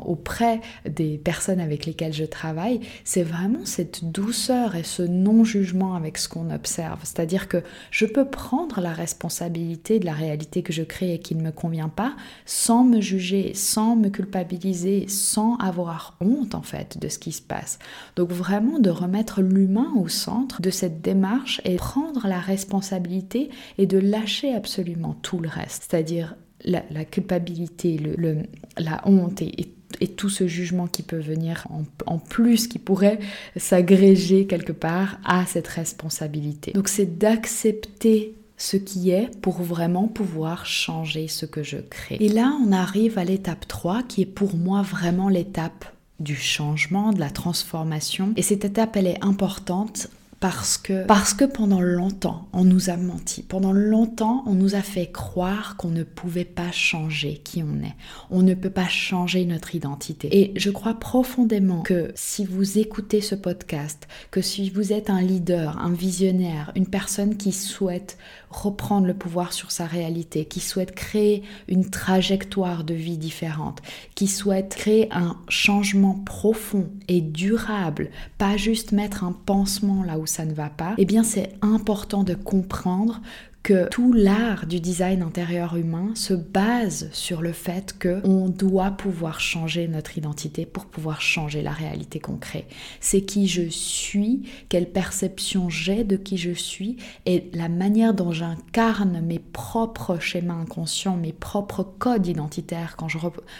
auprès 0.05 0.61
des 0.89 1.19
personnes 1.19 1.61
avec 1.61 1.87
lesquelles 1.87 2.13
je 2.13 2.25
travaille, 2.25 2.81
c'est 3.05 3.23
vraiment 3.23 3.65
cette 3.65 4.05
douceur 4.05 4.77
et 4.77 4.85
ce 4.85 5.03
non-jugement 5.03 5.95
avec 5.95 6.19
ce 6.19 6.29
qu'on 6.29 6.51
observe. 6.51 7.01
C'est-à-dire 7.03 7.49
que 7.49 7.63
je 7.91 8.07
peux 8.07 8.27
prendre 8.27 8.81
la 8.81 8.93
responsabilité 8.93 9.99
de 9.99 10.07
la 10.07 10.13
réalité 10.13 10.63
que 10.63 10.73
je 10.73 10.83
crée 10.83 11.15
et 11.15 11.19
qui 11.19 11.35
ne 11.35 11.43
me 11.43 11.51
convient 11.51 11.89
pas, 11.89 12.15
sans 12.47 12.85
me 12.85 13.01
juger, 13.01 13.55
sans 13.55 13.97
me 13.97 14.09
culpabiliser, 14.09 15.07
sans 15.09 15.57
avoir 15.57 16.17
honte 16.21 16.55
en 16.55 16.63
fait 16.63 16.99
de 16.99 17.09
ce 17.09 17.19
qui 17.19 17.33
se 17.33 17.43
passe. 17.43 17.79
Donc 18.17 18.31
vraiment 18.31 18.79
de 18.79 18.91
remettre 18.91 19.43
l'humain 19.43 19.93
centre 20.09 20.61
de 20.63 20.71
cette 20.71 21.01
démarche 21.01 21.61
et 21.65 21.77
prendre 21.77 22.27
la 22.27 22.41
responsabilité 22.41 23.51
et 23.79 23.87
de 23.87 23.99
lâcher 23.99 24.55
absolument 24.55 25.17
tout 25.23 25.39
le 25.39 25.49
reste, 25.49 25.87
c'est-à-dire 25.89 26.37
la, 26.65 27.05
culpabilité, 27.05 27.99
le, 27.99 28.39
la 28.79 29.03
honte 29.07 29.43
et, 29.43 29.71
tout 30.17 30.29
ce 30.29 30.49
jugement 30.49 30.89
qui 30.89 31.03
peut 31.03 31.21
venir 31.21 31.69
en, 31.71 31.85
en 32.07 32.19
plus, 32.19 32.67
qui 32.67 32.81
pourrait 32.81 33.21
s'agréger 33.57 34.47
quelque 34.47 34.73
part 34.73 35.19
à 35.25 35.47
cette 35.47 35.69
responsabilité. 35.69 36.73
Donc 36.73 36.89
c'est 36.89 37.17
d'accepter 37.17 38.35
ce 38.57 38.77
qui 38.77 39.11
est 39.11 39.31
pour 39.41 39.63
vraiment 39.63 40.09
pouvoir 40.09 40.67
changer 40.67 41.29
ce 41.29 41.47
que 41.47 41.63
je 41.63 41.77
crée. 41.77 42.17
Et 42.21 42.29
là, 42.29 42.57
on 42.67 42.73
arrive 42.73 43.19
à 43.19 43.25
l'étape 43.25 43.67
3 43.69 44.03
qui 44.03 44.23
est 44.23 44.27
pour 44.27 44.57
moi 44.57 44.83
vraiment 44.83 45.29
l'étape 45.29 45.85
du 46.21 46.37
changement, 46.37 47.13
de 47.13 47.21
la 47.21 47.31
transformation. 47.31 48.33
Et 48.37 48.43
cette 48.43 48.65
étape, 48.65 48.97
elle 48.97 49.07
est 49.07 49.23
importante 49.25 50.09
parce 50.45 50.77
que, 50.77 51.07
parce 51.07 51.33
que 51.33 51.47
pendant 51.47 51.81
longtemps, 51.81 52.49
on 52.53 52.65
nous 52.65 52.91
a 52.91 52.99
menti. 52.99 53.43
Pendant 53.43 53.73
longtemps, 53.73 54.43
on 54.47 54.53
nous 54.53 54.75
a 54.75 54.83
fait 54.83 55.11
croire 55.11 55.77
qu'on 55.79 55.89
ne 55.89 56.03
pouvait 56.03 56.45
pas 56.45 56.71
changer 56.71 57.41
qui 57.43 57.63
on 57.63 57.83
est. 57.83 57.95
On 58.31 58.43
ne 58.43 58.53
peut 58.53 58.69
pas 58.69 58.87
changer 58.87 59.47
notre 59.47 59.75
identité. 59.75 60.29
Et 60.39 60.53
je 60.57 60.69
crois 60.69 60.93
profondément 60.93 61.81
que 61.81 62.13
si 62.15 62.45
vous 62.45 62.79
écoutez 62.79 63.23
ce 63.23 63.35
podcast, 63.35 64.07
que 64.31 64.43
si 64.43 64.69
vous 64.69 64.93
êtes 64.93 65.09
un 65.09 65.23
leader, 65.23 65.79
un 65.79 65.93
visionnaire, 65.93 66.73
une 66.77 66.89
personne 66.89 67.39
qui 67.39 67.53
souhaite 67.53 68.19
reprendre 68.63 69.07
le 69.07 69.15
pouvoir 69.15 69.53
sur 69.53 69.71
sa 69.71 69.87
réalité, 69.87 70.45
qui 70.45 70.61
souhaite 70.61 70.95
créer 70.95 71.43
une 71.69 71.91
trajectoire 71.91 72.85
de 72.85 72.95
vie 72.95 73.19
différente, 73.19 73.81
qui 74.15 74.27
souhaite 74.27 74.75
créer 74.75 75.09
un 75.13 75.37
changement 75.49 76.15
profond 76.15 76.89
et 77.09 77.21
durable, 77.21 78.11
pas 78.39 78.57
juste 78.57 78.93
mettre 78.93 79.25
un 79.25 79.33
pansement 79.33 80.03
là 80.03 80.19
où 80.19 80.27
ça 80.27 80.45
ne 80.45 80.55
va 80.55 80.71
pas, 80.71 80.95
eh 80.99 81.05
bien 81.05 81.23
c'est 81.23 81.53
important 81.63 82.25
de 82.25 82.35
comprendre 82.35 83.21
que 83.65 83.89
tout 83.89 84.13
l'art 84.13 84.67
du 84.67 84.79
design 84.79 85.23
intérieur 85.23 85.75
humain 85.77 86.11
se 86.15 86.35
base 86.35 87.09
sur 87.13 87.41
le 87.41 87.53
fait 87.53 87.97
que 87.99 88.21
on 88.25 88.51
doit 88.51 88.91
pouvoir 88.91 89.41
changer 89.41 89.89
notre 89.89 90.19
identité 90.19 90.67
pour 90.67 90.85
pouvoir 90.85 91.23
changer 91.23 91.63
la 91.63 91.73
réalité 91.73 92.21
qu'on 92.21 92.37
crée. 92.37 92.67
C'est 93.01 93.23
qui 93.23 93.49
je 93.49 93.67
suis, 93.71 94.43
quelle 94.69 94.91
perception 94.91 95.71
j'ai 95.71 96.05
de 96.05 96.17
qui 96.17 96.37
je 96.37 96.51
suis 96.51 96.99
et 97.25 97.51
la 97.55 97.71
manière 97.71 98.13
dont 98.13 98.33
j'incarne 98.33 99.23
mes 99.23 99.39
propres 99.39 100.19
schémas 100.21 100.61
inconscients, 100.61 101.17
mes 101.17 101.33
propres 101.33 101.85
codes 101.99 102.27
identitaires. 102.27 102.97
Quand 102.99 103.09
je, 103.09 103.17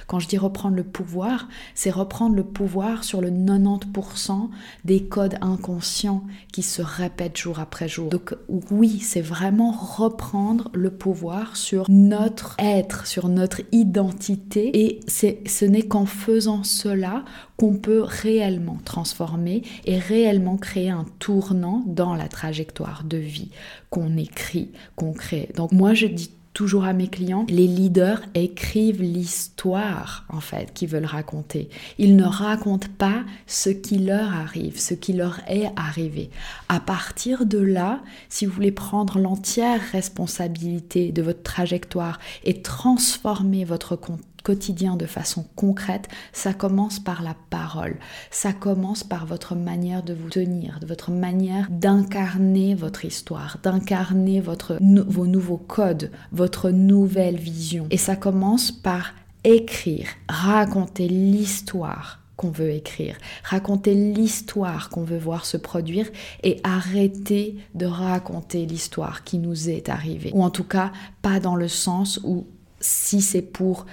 quand 0.07 0.19
je 0.19 0.29
dis 0.29 0.37
reprendre 0.37 0.77
le 0.77 0.85
pouvoir, 0.85 1.49
c'est 1.75 1.91
reprendre 1.91 2.37
le 2.37 2.45
pouvoir 2.45 3.05
sur 3.05 3.23
le 3.23 3.31
90% 3.31 4.51
des 4.85 5.05
codes 5.05 5.39
inconscients 5.41 6.25
qui 6.53 6.63
se 6.63 6.83
répètent 6.83 7.39
jour 7.39 7.59
après 7.59 7.89
jour. 7.89 8.11
Donc 8.11 8.35
oui, 8.71 8.99
c'est 9.01 9.23
vraiment 9.23 9.73
reprendre 9.97 10.71
le 10.75 10.91
pouvoir 10.91 11.57
sur 11.57 11.87
notre 11.89 12.57
être, 12.59 13.07
sur 13.07 13.29
notre 13.29 13.63
identité. 13.73 14.71
Et 14.75 15.01
ce 15.07 15.65
n'est 15.65 15.83
qu'en 15.83 16.07
faisant 16.07 16.63
cela 16.65 17.25
qu'on 17.57 17.75
peut 17.75 18.03
réellement 18.03 18.79
transformer 18.85 19.63
et 19.85 19.99
réellement 19.99 20.57
créer 20.57 20.91
un 20.91 21.07
tournant 21.19 21.83
dans 21.87 22.15
la 22.15 22.29
trajectoire 22.29 23.05
de 23.05 23.17
vie 23.17 23.51
qu'on 23.91 24.17
écrit, 24.17 24.71
qu'on 24.97 25.13
crée. 25.13 25.51
Donc 25.57 25.73
moi 25.73 25.95
je 25.95 26.07
dis 26.07 26.31
toujours 26.55 26.85
à 26.85 26.93
mes 26.93 27.09
clients, 27.09 27.45
les 27.49 27.67
leaders 27.67 28.23
écrivent 28.35 29.03
l'histoire 29.03 30.25
en 30.29 30.41
fait 30.41 30.73
qu'ils 30.73 30.89
veulent 30.89 31.05
raconter. 31.05 31.69
Ils 31.99 32.17
ne 32.17 32.25
racontent 32.25 32.89
pas 32.97 33.25
ce 33.47 33.71
qui 33.71 33.99
leur 33.99 34.33
arrive, 34.33 34.81
ce 34.81 34.95
qui 34.95 35.13
leur 35.13 35.41
est 35.49 35.69
arrivé. 35.77 36.31
À 36.69 36.81
partir 36.81 37.45
de 37.45 37.59
là, 37.59 38.01
si 38.29 38.47
vous 38.47 38.53
voulez 38.53 38.73
prendre 38.73 39.19
l'entière 39.19 39.81
responsabilité 39.93 41.13
de 41.13 41.23
votre 41.23 41.43
trajectoire 41.43 42.19
et 42.45 42.63
transformer 42.63 43.65
votre 43.65 43.97
compte 43.97 44.21
quotidien 44.45 44.95
de 44.95 45.07
façon 45.07 45.45
concrète, 45.57 46.07
ça 46.33 46.55
commence 46.55 47.01
par 47.01 47.23
la 47.23 47.35
parole. 47.51 47.97
Ça 48.31 48.53
commence 48.53 49.03
par 49.03 49.27
votre 49.27 49.57
manière 49.57 50.05
de 50.05 50.15
vous 50.15 50.29
tenir, 50.29 50.79
de 50.81 50.87
votre 50.87 51.11
manière 51.11 51.67
d'incarner 51.71 52.77
votre 52.77 53.05
histoire, 53.05 53.59
d'incarner 53.65 54.41
votre, 54.41 54.79
vos 54.81 55.27
nouveaux 55.27 55.57
codes, 55.57 56.13
votre 56.31 56.71
nouvelle 56.71 57.39
vision. 57.39 57.87
Et 57.91 57.97
ça 57.97 58.15
commence 58.15 58.71
par 58.71 59.15
écrire, 59.45 60.07
raconter 60.29 61.09
l'histoire 61.09 62.21
qu'on 62.37 62.51
veut 62.51 62.71
écrire, 62.71 63.17
raconter 63.45 63.95
l'histoire 63.95 64.91
qu'on 64.91 65.05
veut 65.05 65.19
voir 65.19 65.47
se 65.47 65.57
produire 65.57 66.09
et 66.43 66.61
arrêter 66.65 67.57
de 67.75 67.87
raconter 67.87 68.67
l'histoire 68.67 69.25
qui 69.25 69.39
nous 69.39 69.71
est 69.71 69.89
arrivée. 69.89 70.33
Ou 70.35 70.43
en 70.43 70.51
tout 70.51 70.65
cas, 70.65 70.93
pas 71.23 71.41
dans 71.41 71.57
le 71.57 71.69
sens 71.69 72.21
où 72.25 72.47
si 72.81 73.23
c'est 73.23 73.43
pour 73.43 73.87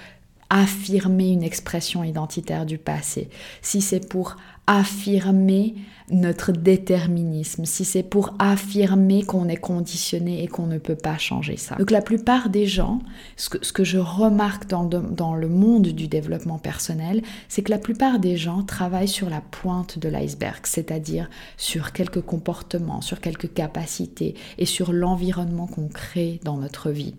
affirmer 0.52 1.30
une 1.32 1.44
expression 1.44 2.04
identitaire 2.04 2.66
du 2.66 2.78
passé, 2.78 3.30
si 3.62 3.82
c'est 3.82 4.08
pour 4.08 4.36
affirmer 4.68 5.76
notre 6.12 6.52
déterminisme, 6.52 7.64
si 7.64 7.86
c'est 7.86 8.04
pour 8.04 8.36
affirmer 8.38 9.24
qu'on 9.24 9.48
est 9.48 9.56
conditionné 9.56 10.44
et 10.44 10.48
qu'on 10.48 10.68
ne 10.68 10.78
peut 10.78 10.98
pas 10.98 11.18
changer 11.18 11.56
ça. 11.56 11.76
Donc 11.76 11.90
la 11.90 12.02
plupart 12.02 12.50
des 12.50 12.68
gens, 12.68 13.00
ce 13.38 13.50
que, 13.50 13.84
je 13.86 13.98
remarque 13.98 14.68
dans, 14.68 14.84
dans 14.84 15.36
le 15.36 15.48
monde 15.48 15.88
du 15.88 16.10
développement 16.10 16.60
personnel, 16.60 17.22
c'est 17.48 17.62
que 17.62 17.72
la 17.72 17.78
plupart 17.78 18.20
des 18.20 18.36
gens 18.36 18.64
travaillent 18.64 19.08
sur 19.08 19.30
la 19.30 19.40
pointe 19.40 20.00
de 20.00 20.10
l'iceberg, 20.10 20.66
c'est-à-dire 20.66 21.30
sur 21.56 21.94
quelques 21.94 22.22
comportements, 22.22 23.00
sur 23.00 23.22
quelques 23.22 23.54
capacités 23.54 24.36
et 24.58 24.66
sur 24.66 24.92
l'environnement 24.92 25.68
qu'on 25.68 25.88
crée 25.88 26.42
dans 26.44 26.58
notre 26.58 26.92
vie. 26.92 27.16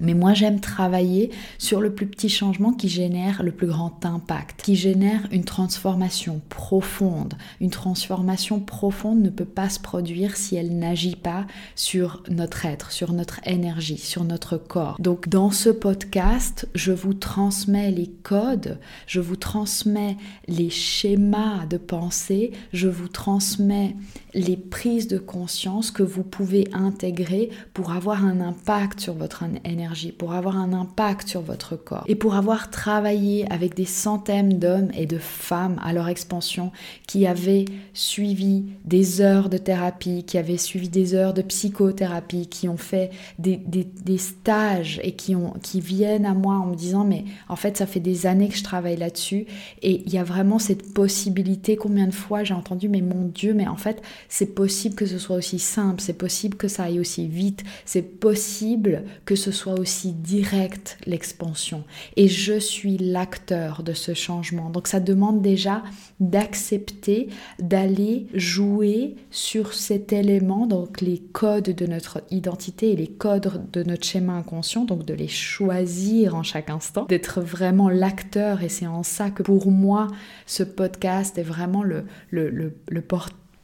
Mais 0.00 0.14
moi, 0.14 0.34
j'aime 0.34 0.60
travailler 0.60 1.30
sur 1.58 1.80
le 1.80 1.94
plus 1.94 2.06
petit 2.06 2.28
changement 2.28 2.72
qui 2.72 2.88
génère 2.88 3.42
le 3.42 3.52
plus 3.52 3.66
grand 3.66 4.04
impact, 4.04 4.62
qui 4.62 4.76
génère 4.76 5.20
une 5.30 5.44
transformation 5.44 6.40
profonde. 6.48 7.34
Une 7.60 7.70
transformation 7.70 8.60
profonde 8.60 9.20
ne 9.20 9.30
peut 9.30 9.44
pas 9.44 9.68
se 9.68 9.78
produire 9.78 10.36
si 10.36 10.56
elle 10.56 10.78
n'agit 10.78 11.16
pas 11.16 11.46
sur 11.74 12.22
notre 12.30 12.64
être, 12.64 12.92
sur 12.92 13.12
notre 13.12 13.40
énergie, 13.46 13.98
sur 13.98 14.24
notre 14.24 14.56
corps. 14.56 14.96
Donc, 14.98 15.28
dans 15.28 15.50
ce 15.50 15.68
podcast, 15.68 16.68
je 16.74 16.92
vous 16.92 17.14
transmets 17.14 17.90
les 17.90 18.08
codes, 18.22 18.78
je 19.06 19.20
vous 19.20 19.36
transmets 19.36 20.16
les 20.48 20.70
schémas 20.70 21.66
de 21.66 21.76
pensée, 21.76 22.52
je 22.72 22.88
vous 22.88 23.08
transmets 23.08 23.96
les 24.34 24.56
prises 24.56 25.08
de 25.08 25.18
conscience 25.18 25.90
que 25.90 26.02
vous 26.02 26.22
pouvez 26.22 26.68
intégrer 26.72 27.50
pour 27.74 27.92
avoir 27.92 28.24
un 28.24 28.40
impact 28.40 29.00
sur 29.00 29.14
votre 29.14 29.44
énergie 29.64 29.89
pour 30.18 30.32
avoir 30.32 30.56
un 30.56 30.72
impact 30.72 31.28
sur 31.28 31.40
votre 31.40 31.76
corps 31.76 32.04
et 32.06 32.14
pour 32.14 32.34
avoir 32.34 32.70
travaillé 32.70 33.50
avec 33.52 33.74
des 33.74 33.84
centaines 33.84 34.58
d'hommes 34.58 34.90
et 34.94 35.06
de 35.06 35.18
femmes 35.18 35.80
à 35.82 35.92
leur 35.92 36.08
expansion 36.08 36.72
qui 37.06 37.26
avaient 37.26 37.64
suivi 37.94 38.64
des 38.84 39.20
heures 39.20 39.48
de 39.48 39.58
thérapie, 39.58 40.24
qui 40.24 40.38
avaient 40.38 40.56
suivi 40.56 40.88
des 40.88 41.14
heures 41.14 41.34
de 41.34 41.42
psychothérapie, 41.42 42.46
qui 42.46 42.68
ont 42.68 42.76
fait 42.76 43.10
des, 43.38 43.56
des, 43.56 44.18
stages 44.18 45.00
et 45.02 45.12
qui, 45.12 45.34
ont, 45.34 45.54
qui 45.62 45.80
viennent 45.80 46.26
à 46.26 46.34
moi 46.34 46.54
en 46.54 46.66
me 46.66 46.74
disant 46.74 47.04
mais 47.04 47.24
en 47.48 47.56
fait 47.56 47.76
ça 47.76 47.86
fait 47.86 48.00
des 48.00 48.26
années 48.26 48.48
que 48.48 48.56
je 48.56 48.64
travaille 48.64 48.96
là-dessus 48.96 49.46
et 49.82 50.02
il 50.04 50.12
y 50.12 50.18
a 50.18 50.24
vraiment 50.24 50.58
cette 50.58 50.92
possibilité, 50.92 51.76
combien 51.76 52.06
de 52.06 52.14
fois 52.14 52.44
j'ai 52.44 52.54
entendu 52.54 52.88
mais 52.88 53.00
mon 53.00 53.24
Dieu 53.24 53.54
mais 53.54 53.66
en 53.66 53.76
fait 53.76 54.02
c'est 54.28 54.54
possible 54.54 54.94
que 54.94 55.06
ce 55.06 55.18
soit 55.18 55.36
aussi 55.36 55.58
simple, 55.58 56.00
c'est 56.00 56.12
possible 56.12 56.56
que 56.56 56.68
ça 56.68 56.84
aille 56.84 57.00
aussi 57.00 57.26
vite, 57.26 57.64
c'est 57.84 58.02
possible 58.02 59.04
que 59.24 59.34
ce 59.34 59.50
soit 59.50 59.69
aussi 59.74 60.12
direct 60.12 60.98
l'expansion 61.06 61.84
et 62.16 62.28
je 62.28 62.58
suis 62.58 62.98
l'acteur 62.98 63.82
de 63.82 63.92
ce 63.92 64.14
changement. 64.14 64.70
Donc 64.70 64.88
ça 64.88 65.00
demande 65.00 65.42
déjà 65.42 65.82
d'accepter 66.20 67.28
d'aller 67.58 68.26
jouer 68.34 69.16
sur 69.30 69.74
cet 69.74 70.12
élément, 70.12 70.66
donc 70.66 71.00
les 71.00 71.18
codes 71.18 71.70
de 71.70 71.86
notre 71.86 72.22
identité 72.30 72.92
et 72.92 72.96
les 72.96 73.08
codes 73.08 73.62
de 73.72 73.82
notre 73.82 74.04
schéma 74.04 74.34
inconscient, 74.34 74.84
donc 74.84 75.04
de 75.04 75.14
les 75.14 75.28
choisir 75.28 76.34
en 76.34 76.42
chaque 76.42 76.70
instant, 76.70 77.04
d'être 77.04 77.40
vraiment 77.40 77.88
l'acteur. 77.88 78.62
Et 78.62 78.68
c'est 78.68 78.86
en 78.86 79.02
ça 79.02 79.30
que 79.30 79.42
pour 79.42 79.70
moi, 79.70 80.08
ce 80.46 80.62
podcast 80.62 81.38
est 81.38 81.42
vraiment 81.42 81.82
le, 81.82 82.04
le, 82.30 82.50
le, 82.50 82.74
le 82.88 83.02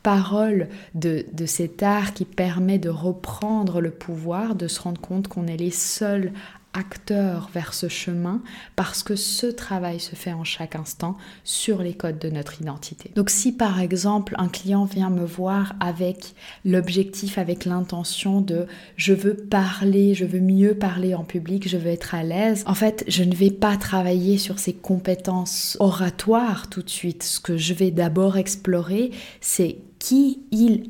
parole 0.07 0.69
de, 0.95 1.25
cet 1.47 1.83
art 1.83 2.15
qui 2.15 2.25
permet 2.25 2.79
de 2.79 2.89
reprendre 2.89 3.81
le 3.81 3.91
pouvoir, 3.91 4.55
de 4.55 4.69
se 4.69 4.81
rendre 4.81 5.01
compte 5.01 5.27
qu'on 5.27 5.49
est 5.49 5.57
les 5.57 5.73
seuls 5.73 6.31
acteur 6.75 7.51
vers 7.53 7.75
ce 7.75 7.89
chemin 7.89 8.41
parce 8.77 9.03
que 9.03 9.17
ce 9.17 9.47
travail 9.47 9.99
se 9.99 10.15
fait 10.15 10.33
en 10.33 10.45
chaque 10.45 10.77
instant 10.77 11.17
sur 11.43 11.83
les 11.83 11.95
codes 11.95 12.21
de 12.21 12.29
notre 12.31 12.61
identité. 12.61 13.11
Donc 13.17 13.31
si 13.31 13.51
par 13.51 13.81
exemple 13.81 14.37
un 14.39 14.47
client 14.47 14.85
vient 14.85 15.11
me 15.11 15.25
voir 15.25 15.75
avec 15.81 16.35
l'objectif, 16.65 17.37
avec 17.37 17.65
l'intention 17.65 18.41
de 18.41 18.67
je 18.97 19.13
veux 19.13 19.35
parler, 19.35 20.15
je 20.15 20.25
veux 20.25 20.39
mieux 20.39 20.75
parler 20.75 21.17
en 21.17 21.25
public, 21.25 21.69
je 21.69 21.79
veux 21.79 21.91
être 21.91 22.15
à 22.15 22.23
l'aise, 22.23 22.63
en 22.67 22.75
fait 22.75 23.05
je 23.09 23.25
ne 23.25 23.35
vais 23.35 23.51
pas 23.51 23.77
travailler 23.77 24.39
sur 24.39 24.61
ses 24.61 24.75
compétences 24.75 25.77
oratoires 25.81 26.71
tout 26.71 26.83
de 26.83 26.91
suite. 26.91 27.25
Ce 27.25 27.41
que 27.41 27.57
je 27.57 27.75
vais 27.75 27.91
d'abord 27.91 28.37
explorer, 28.37 29.11
c'est 29.41 29.79
qui 30.07 30.39
il, 30.53 30.89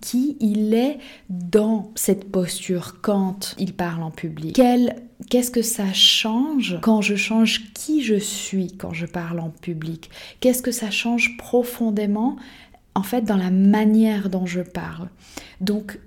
qui, 0.00 0.38
il 0.40 0.72
est 0.72 0.96
dans 1.28 1.92
cette 1.94 2.30
posture 2.30 3.02
quand 3.02 3.54
il 3.58 3.74
parle 3.74 4.02
en 4.02 4.10
public. 4.10 4.58
Qu'est-ce 5.28 5.50
que 5.50 5.60
ça 5.60 5.92
change 5.92 6.78
quand 6.80 7.02
je 7.02 7.16
change 7.16 7.70
qui 7.74 8.02
je 8.02 8.14
suis 8.14 8.78
quand 8.78 8.94
je 8.94 9.04
parle 9.04 9.40
en 9.40 9.50
public? 9.50 10.08
Qu'est-ce 10.40 10.62
que 10.62 10.70
ça 10.70 10.90
change 10.90 11.36
profondément 11.36 12.36
en 12.94 13.02
fait 13.02 13.26
dans 13.26 13.36
la 13.36 13.50
manière 13.50 14.30
dont 14.30 14.46
je 14.46 14.62
parle? 14.62 15.10
Donc 15.60 15.98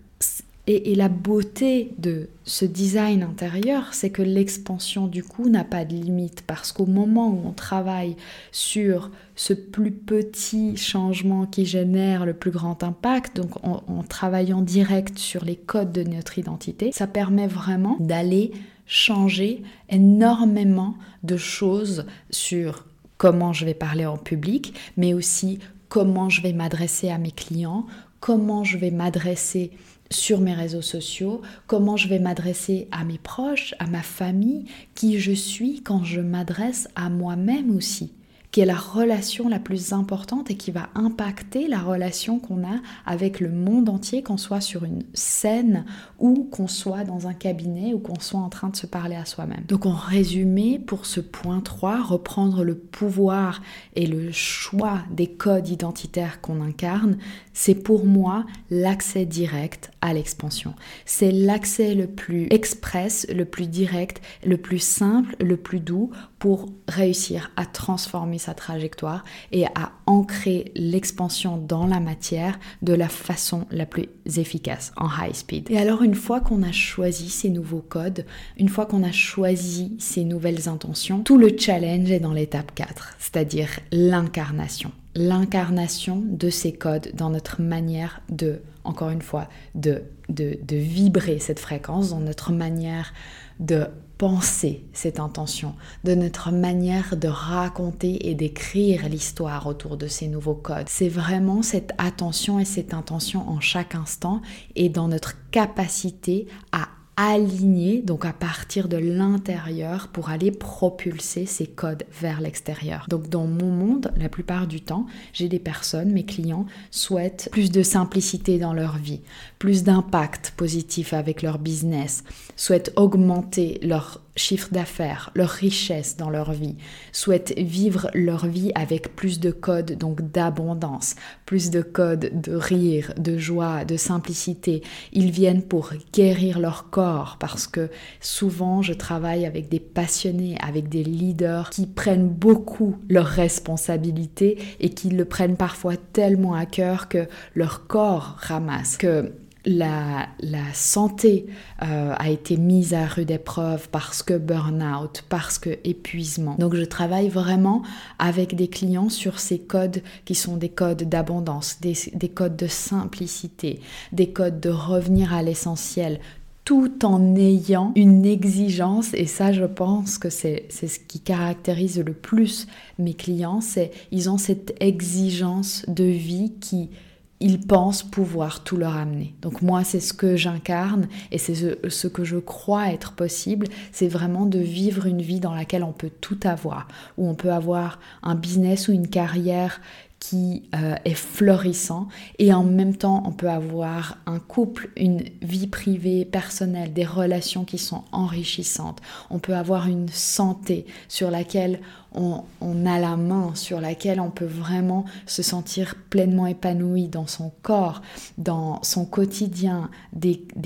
et, 0.67 0.95
la 0.95 1.07
beauté 1.07 1.93
de 1.97 2.29
ce 2.43 2.65
design 2.65 3.23
intérieur, 3.23 3.93
c'est 3.93 4.09
que 4.09 4.21
l'expansion 4.21 5.07
du 5.07 5.23
coup 5.23 5.47
n'a 5.47 5.63
pas 5.63 5.85
de 5.85 5.93
limite. 5.93 6.43
Parce 6.45 6.73
qu'au 6.73 6.85
moment 6.85 7.29
où 7.29 7.41
on 7.47 7.53
travaille 7.53 8.17
sur 8.51 9.11
ce 9.35 9.53
plus 9.53 9.91
petit 9.91 10.75
changement 10.75 11.45
qui 11.45 11.65
génère 11.65 12.25
le 12.25 12.33
plus 12.33 12.51
grand 12.51 12.83
impact, 12.83 13.37
donc 13.37 13.63
en, 13.63 13.83
en 13.87 14.03
travaillant 14.03 14.61
direct 14.61 15.17
sur 15.17 15.45
les 15.45 15.55
codes 15.55 15.93
de 15.93 16.03
notre 16.03 16.37
identité, 16.37 16.91
ça 16.91 17.07
permet 17.07 17.47
vraiment 17.47 17.95
d'aller 18.01 18.51
changer 18.85 19.63
énormément 19.89 20.95
de 21.23 21.37
choses 21.37 22.05
sur 22.29 22.85
comment 23.17 23.53
je 23.53 23.65
vais 23.65 23.73
parler 23.73 24.05
en 24.05 24.17
public, 24.17 24.73
mais 24.97 25.13
aussi 25.13 25.59
comment 25.89 26.29
je 26.29 26.41
vais 26.41 26.53
m'adresser 26.53 27.09
à 27.09 27.17
mes 27.17 27.31
clients, 27.31 27.85
comment 28.19 28.63
je 28.63 28.77
vais 28.77 28.91
m'adresser 28.91 29.71
sur 30.09 30.39
mes 30.39 30.53
réseaux 30.53 30.81
sociaux, 30.81 31.41
comment 31.67 31.97
je 31.97 32.07
vais 32.07 32.19
m'adresser 32.19 32.87
à 32.91 33.03
mes 33.03 33.17
proches, 33.17 33.73
à 33.79 33.87
ma 33.87 34.01
famille, 34.01 34.65
qui 34.95 35.19
je 35.19 35.31
suis 35.31 35.81
quand 35.81 36.03
je 36.03 36.21
m'adresse 36.21 36.87
à 36.95 37.09
moi-même 37.09 37.75
aussi 37.75 38.11
qui 38.57 38.61
est 38.61 38.65
la 38.65 38.75
relation 38.75 39.49
la 39.49 39.59
plus 39.59 39.93
importante 39.93 40.49
et 40.49 40.57
qui 40.57 40.71
va 40.71 40.89
impacter 40.95 41.67
la 41.67 41.77
relation 41.77 42.39
qu'on 42.39 42.63
a 42.63 42.79
avec 43.05 43.39
le 43.39 43.51
monde 43.51 43.87
entier, 43.87 44.23
qu'on 44.23 44.37
soit 44.37 44.61
sur 44.61 44.83
une 44.83 45.03
scène 45.13 45.85
ou 46.17 46.47
qu'on 46.49 46.67
soit 46.67 47.03
dans 47.03 47.27
un 47.27 47.35
cabinet 47.35 47.93
ou 47.93 47.99
qu'on 47.99 48.19
soit 48.19 48.39
en 48.39 48.49
train 48.49 48.69
de 48.69 48.75
se 48.75 48.87
parler 48.87 49.15
à 49.15 49.25
soi-même. 49.25 49.63
Donc 49.67 49.85
en 49.85 49.93
résumé, 49.93 50.79
pour 50.79 51.05
ce 51.05 51.19
point 51.19 51.59
3, 51.59 52.01
reprendre 52.01 52.63
le 52.63 52.73
pouvoir 52.73 53.61
et 53.95 54.07
le 54.07 54.31
choix 54.31 55.01
des 55.11 55.27
codes 55.27 55.69
identitaires 55.69 56.41
qu'on 56.41 56.59
incarne, 56.59 57.19
c'est 57.53 57.75
pour 57.75 58.05
moi 58.05 58.43
l'accès 58.71 59.25
direct 59.25 59.91
à 60.01 60.13
l'expansion. 60.13 60.73
C'est 61.05 61.31
l'accès 61.31 61.93
le 61.93 62.07
plus 62.07 62.47
express, 62.49 63.27
le 63.31 63.45
plus 63.45 63.67
direct, 63.67 64.19
le 64.43 64.57
plus 64.57 64.79
simple, 64.79 65.35
le 65.39 65.57
plus 65.57 65.79
doux 65.79 66.09
pour 66.39 66.67
réussir 66.87 67.51
à 67.55 67.65
transformer 67.65 68.37
sa 68.37 68.53
trajectoire 68.53 69.23
et 69.51 69.65
à 69.65 69.91
ancrer 70.05 70.71
l'expansion 70.75 71.57
dans 71.57 71.87
la 71.87 71.99
matière 71.99 72.59
de 72.81 72.93
la 72.93 73.09
façon 73.09 73.65
la 73.71 73.85
plus 73.85 74.07
efficace 74.37 74.91
en 74.97 75.07
high 75.07 75.33
speed. 75.33 75.69
Et 75.71 75.77
alors 75.77 76.03
une 76.03 76.15
fois 76.15 76.39
qu'on 76.39 76.63
a 76.63 76.71
choisi 76.71 77.29
ces 77.29 77.49
nouveaux 77.49 77.81
codes, 77.81 78.25
une 78.57 78.69
fois 78.69 78.85
qu'on 78.85 79.03
a 79.03 79.11
choisi 79.11 79.95
ces 79.99 80.23
nouvelles 80.23 80.69
intentions, 80.69 81.23
tout 81.23 81.37
le 81.37 81.57
challenge 81.57 82.11
est 82.11 82.19
dans 82.19 82.33
l'étape 82.33 82.73
4, 82.75 83.15
c'est-à-dire 83.19 83.69
l'incarnation. 83.91 84.91
L'incarnation 85.15 86.21
de 86.23 86.49
ces 86.51 86.73
codes 86.73 87.11
dans 87.15 87.31
notre 87.31 87.61
manière 87.61 88.21
de, 88.29 88.61
encore 88.83 89.09
une 89.09 89.23
fois, 89.23 89.49
de, 89.73 90.03
de, 90.29 90.59
de 90.61 90.75
vibrer 90.75 91.39
cette 91.39 91.59
fréquence, 91.59 92.11
dans 92.11 92.19
notre 92.19 92.51
manière 92.51 93.13
de 93.59 93.87
penser 94.17 94.83
cette 94.93 95.19
intention, 95.19 95.75
de 96.03 96.15
notre 96.15 96.51
manière 96.51 97.17
de 97.17 97.27
raconter 97.27 98.29
et 98.29 98.35
d'écrire 98.35 99.07
l'histoire 99.09 99.67
autour 99.67 99.97
de 99.97 100.07
ces 100.07 100.27
nouveaux 100.27 100.55
codes. 100.55 100.89
C'est 100.89 101.09
vraiment 101.09 101.61
cette 101.61 101.93
attention 101.97 102.59
et 102.59 102.65
cette 102.65 102.93
intention 102.93 103.47
en 103.49 103.59
chaque 103.59 103.95
instant 103.95 104.41
et 104.75 104.89
dans 104.89 105.07
notre 105.07 105.35
capacité 105.51 106.47
à 106.71 106.87
aligner, 107.17 108.03
donc 108.03 108.25
à 108.25 108.31
partir 108.31 108.87
de 108.87 108.97
l'intérieur 108.97 110.07
pour 110.09 110.29
aller 110.29 110.51
propulser 110.51 111.47
ces 111.47 111.65
codes 111.65 112.03
vers 112.21 112.39
l'extérieur. 112.39 113.07
Donc 113.09 113.27
dans 113.27 113.47
mon 113.47 113.71
monde, 113.71 114.13
la 114.17 114.29
plupart 114.29 114.67
du 114.67 114.81
temps, 114.81 115.07
j'ai 115.33 115.49
des 115.49 115.59
personnes, 115.59 116.11
mes 116.11 116.25
clients 116.25 116.67
souhaitent 116.91 117.49
plus 117.51 117.71
de 117.71 117.81
simplicité 117.81 118.59
dans 118.59 118.73
leur 118.73 118.97
vie, 118.97 119.21
plus 119.57 119.83
d'impact 119.83 120.53
positif 120.55 121.11
avec 121.11 121.41
leur 121.41 121.57
business, 121.57 122.23
souhaitent 122.57 122.91
augmenter 122.97 123.79
leur 123.81 124.21
chiffre 124.35 124.69
d'affaires, 124.71 125.31
leur 125.35 125.49
richesse 125.49 126.17
dans 126.17 126.29
leur 126.29 126.51
vie, 126.51 126.75
souhaitent 127.11 127.53
vivre 127.57 128.09
leur 128.13 128.45
vie 128.45 128.71
avec 128.75 129.15
plus 129.15 129.39
de 129.39 129.51
codes, 129.51 129.97
donc 129.97 130.31
d'abondance, 130.31 131.15
plus 131.45 131.69
de 131.69 131.81
codes 131.81 132.31
de 132.33 132.53
rire, 132.53 133.13
de 133.17 133.37
joie, 133.37 133.85
de 133.85 133.97
simplicité. 133.97 134.83
Ils 135.13 135.31
viennent 135.31 135.63
pour 135.63 135.91
guérir 136.13 136.59
leur 136.59 136.89
corps 136.89 137.37
parce 137.39 137.67
que 137.67 137.89
souvent 138.19 138.81
je 138.81 138.93
travaille 138.93 139.45
avec 139.45 139.69
des 139.69 139.79
passionnés, 139.79 140.57
avec 140.61 140.89
des 140.89 141.03
leaders 141.03 141.69
qui 141.69 141.87
prennent 141.87 142.29
beaucoup 142.29 142.97
leurs 143.09 143.25
responsabilités 143.25 144.57
et 144.79 144.89
qui 144.89 145.09
le 145.09 145.25
prennent 145.25 145.57
parfois 145.57 145.95
tellement 145.97 146.53
à 146.53 146.65
cœur 146.65 147.07
que 147.07 147.27
leur 147.55 147.87
corps 147.87 148.35
ramasse, 148.39 148.97
que 148.97 149.31
la, 149.67 150.27
santé 150.73 151.45
euh, 151.83 152.13
a 152.17 152.29
été 152.29 152.57
mise 152.57 152.93
à 152.93 153.05
rude 153.05 153.31
épreuve 153.31 153.89
parce 153.89 154.23
que 154.23 154.37
burn-out, 154.37 155.23
parce 155.29 155.59
que 155.59 155.77
épuisement. 155.83 156.55
Donc 156.57 156.75
je 156.75 156.83
travaille 156.83 157.29
vraiment 157.29 157.83
avec 158.17 158.55
des 158.55 158.69
clients 158.69 159.09
sur 159.09 159.39
ces 159.39 159.59
codes 159.59 160.01
qui 160.25 160.35
sont 160.35 160.57
des 160.57 160.69
codes 160.69 161.03
d'abondance, 161.03 161.79
des, 161.81 161.95
des 162.13 162.29
codes 162.29 162.55
de 162.55 162.67
simplicité, 162.67 163.81
des 164.13 164.29
codes 164.31 164.59
de 164.59 164.69
revenir 164.69 165.33
à 165.33 165.43
l'essentiel, 165.43 166.19
tout 166.63 167.05
en 167.05 167.35
ayant 167.35 167.91
une 167.95 168.25
exigence, 168.25 169.13
et 169.13 169.25
ça 169.25 169.51
je 169.51 169.63
pense 169.63 170.17
que 170.17 170.29
c'est 170.29 170.67
ce 170.69 170.99
qui 170.99 171.19
caractérise 171.19 171.99
le 171.99 172.13
plus 172.13 172.67
mes 172.99 173.13
clients, 173.13 173.61
c'est 173.61 173.91
ils 174.11 174.29
ont 174.29 174.37
cette 174.37 174.75
exigence 174.81 175.85
de 175.87 176.03
vie 176.03 176.53
qui 176.59 176.89
ils 177.39 177.59
pensent 177.59 178.03
pouvoir 178.03 178.63
tout 178.63 178.77
leur 178.77 178.95
amener. 178.95 179.35
Donc 179.41 179.61
moi, 179.61 179.83
c'est 179.83 179.99
ce 179.99 180.13
que 180.13 180.35
j'incarne 180.35 181.07
et 181.31 181.37
c'est 181.37 181.53
ce, 181.89 182.07
que 182.07 182.23
je 182.23 182.37
crois 182.37 182.91
être 182.91 183.13
possible, 183.13 183.67
c'est 183.91 184.07
vraiment 184.07 184.45
de 184.45 184.59
vivre 184.59 185.05
une 185.05 185.21
vie 185.21 185.39
dans 185.39 185.53
laquelle 185.53 185.83
on 185.83 185.91
peut 185.91 186.09
tout 186.21 186.39
avoir, 186.43 186.87
où 187.17 187.27
on 187.27 187.35
peut 187.35 187.51
avoir 187.51 187.99
un 188.23 188.35
business 188.35 188.87
ou 188.87 188.91
une 188.91 189.07
carrière 189.07 189.81
qui 190.19 190.63
euh, 190.75 190.95
est 191.05 191.13
florissant 191.13 192.07
et 192.39 192.53
en 192.53 192.63
même 192.63 192.95
temps 192.95 193.23
on 193.25 193.31
peut 193.31 193.49
avoir 193.49 194.17
un 194.25 194.39
couple, 194.39 194.89
une 194.97 195.23
vie 195.41 195.67
privée, 195.67 196.25
personnelle, 196.25 196.91
des 196.93 197.05
relations 197.05 197.65
qui 197.65 197.77
sont 197.77 198.03
enrichissantes. 198.11 198.99
On 199.29 199.39
peut 199.39 199.55
avoir 199.55 199.87
une 199.87 200.09
santé 200.09 200.85
sur 201.07 201.29
laquelle 201.29 201.79
on, 202.13 202.45
a 202.85 202.99
la 202.99 203.15
main, 203.15 203.53
sur 203.53 203.79
laquelle 203.79 204.19
on 204.19 204.31
peut 204.31 204.45
vraiment 204.45 205.05
se 205.27 205.43
sentir 205.43 205.93
pleinement 206.09 206.47
épanoui 206.47 207.07
dans 207.07 207.27
son 207.27 207.51
corps, 207.61 208.01
dans 208.39 208.81
son 208.81 209.05
quotidien, 209.05 209.91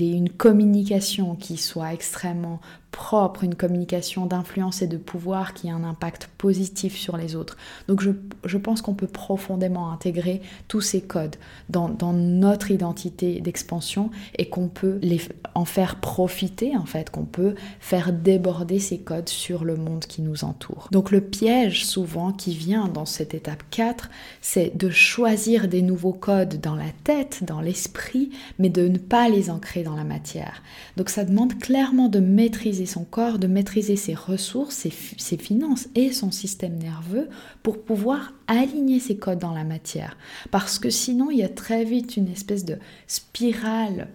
une 0.00 0.30
communication 0.30 1.34
qui 1.34 1.58
soit 1.58 1.92
extrêmement 1.92 2.60
propre, 2.92 3.42
une 3.42 3.56
communication 3.56 4.26
d'influence 4.26 4.82
et 4.82 4.86
de 4.86 4.98
pouvoir 4.98 5.54
qui 5.54 5.68
a 5.68 5.74
un 5.74 5.82
impact 5.82 6.28
positif 6.38 6.96
sur 6.96 7.16
les 7.16 7.34
autres. 7.34 7.56
Donc 7.88 8.02
je, 8.02 8.58
pense 8.58 8.82
qu'on 8.82 8.94
peut 8.94 9.08
profondément 9.08 9.90
intégrer 9.90 10.42
tous 10.68 10.82
ces 10.82 11.00
codes 11.00 11.36
dans, 11.68 11.90
notre 12.12 12.70
identité 12.70 13.40
d'expansion 13.40 14.10
et 14.36 14.48
qu'on 14.48 14.68
peut 14.68 14.98
les, 15.02 15.20
en 15.54 15.64
faire 15.64 15.96
profiter 16.00 16.76
en 16.76 16.84
fait, 16.84 17.10
qu'on 17.10 17.24
peut 17.24 17.54
faire 17.80 18.12
déborder 18.12 18.78
ces 18.78 18.98
codes 18.98 19.30
sur 19.30 19.64
le 19.64 19.76
monde 19.76 20.04
qui 20.04 20.20
nous 20.20 20.44
entoure. 20.44 20.88
Donc 20.92 21.10
le 21.10 21.22
piège 21.22 21.86
souvent 21.86 22.32
qui 22.32 22.54
vient 22.54 22.88
dans 22.88 23.06
cette 23.06 23.34
étape 23.34 23.62
4, 23.70 24.10
c'est 24.42 24.76
de 24.76 24.90
choisir 24.90 25.66
des 25.66 25.82
nouveaux 25.82 26.12
codes 26.12 26.60
dans 26.60 26.76
la 26.76 26.90
tête, 27.04 27.42
dans 27.42 27.60
l'esprit, 27.62 28.30
mais 28.58 28.68
de 28.68 28.86
ne 28.86 28.98
pas 28.98 29.30
les 29.30 29.48
ancrer 29.48 29.82
dans 29.82 29.96
la 29.96 30.04
matière. 30.04 30.62
Donc 30.98 31.08
ça 31.08 31.24
demande 31.24 31.58
clairement 31.58 32.08
de 32.08 32.20
maîtriser 32.20 32.81
son 32.86 33.04
corps, 33.04 33.38
de 33.38 33.46
maîtriser 33.46 33.96
ses 33.96 34.14
ressources, 34.14 34.86
ses, 35.18 35.36
finances 35.36 35.88
et 35.94 36.12
son 36.12 36.30
système 36.30 36.76
nerveux 36.78 37.28
pour 37.62 37.82
pouvoir 37.82 38.32
aligner 38.46 39.00
ses 39.00 39.16
codes 39.16 39.38
dans 39.38 39.54
la 39.54 39.64
matière. 39.64 40.16
Parce 40.50 40.78
que 40.78 40.90
sinon, 40.90 41.30
il 41.30 41.38
y 41.38 41.42
a 41.42 41.48
très 41.48 41.84
vite 41.84 42.16
une 42.16 42.28
espèce 42.28 42.64
de 42.64 42.78
spirale 43.06 44.08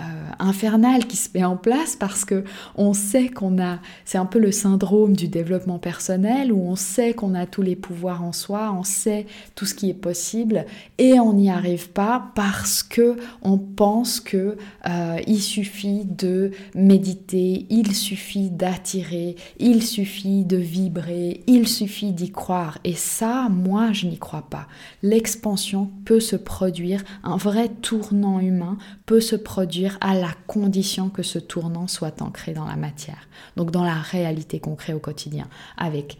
euh, 0.00 0.04
infernal 0.38 1.06
qui 1.06 1.18
se 1.18 1.28
met 1.34 1.44
en 1.44 1.58
place 1.58 1.96
parce 1.96 2.24
que 2.24 2.44
on 2.76 2.94
sait 2.94 3.28
qu'on 3.28 3.62
a, 3.62 3.78
c'est 4.06 4.16
un 4.16 4.24
peu 4.24 4.38
le 4.38 4.50
syndrome 4.50 5.14
du 5.14 5.28
développement 5.28 5.78
personnel 5.78 6.50
où 6.50 6.66
on 6.66 6.76
sait 6.76 7.12
qu'on 7.12 7.34
a 7.34 7.44
tous 7.44 7.60
les 7.60 7.76
pouvoirs 7.76 8.24
en 8.24 8.32
soi, 8.32 8.74
on 8.74 8.84
sait 8.84 9.26
tout 9.54 9.66
ce 9.66 9.74
qui 9.74 9.90
est 9.90 9.94
possible 9.94 10.64
et 10.96 11.20
on 11.20 11.34
n'y 11.34 11.50
arrive 11.50 11.90
pas 11.90 12.30
parce 12.34 12.82
que 12.82 13.16
on 13.42 13.58
pense 13.58 14.20
que 14.20 14.56
euh, 14.88 15.18
il 15.26 15.42
suffit 15.42 16.06
de 16.06 16.52
méditer, 16.74 17.66
il 17.68 17.94
suffit 17.94 18.48
d'attirer, 18.48 19.36
il 19.58 19.82
suffit 19.82 20.46
de 20.46 20.56
vibrer, 20.56 21.42
il 21.46 21.68
suffit 21.68 22.12
d'y 22.12 22.32
croire 22.32 22.78
et 22.84 22.94
ça, 22.94 23.50
moi, 23.50 23.92
je 23.92 24.06
n'y 24.06 24.18
crois 24.18 24.46
pas. 24.48 24.68
L'expansion 25.02 25.90
peut 26.06 26.20
se 26.20 26.36
produire, 26.36 27.04
un 27.24 27.36
vrai 27.36 27.68
tournant 27.68 28.40
humain 28.40 28.78
peut 29.04 29.20
se 29.20 29.36
produire 29.36 29.81
à 30.00 30.14
la 30.14 30.30
condition 30.46 31.08
que 31.08 31.22
ce 31.22 31.38
tournant 31.38 31.86
soit 31.86 32.22
ancré 32.22 32.52
dans 32.52 32.64
la 32.64 32.76
matière, 32.76 33.28
donc 33.56 33.70
dans 33.70 33.84
la 33.84 33.94
réalité 33.94 34.60
qu'on 34.60 34.76
crée 34.76 34.94
au 34.94 34.98
quotidien, 34.98 35.48
avec 35.76 36.18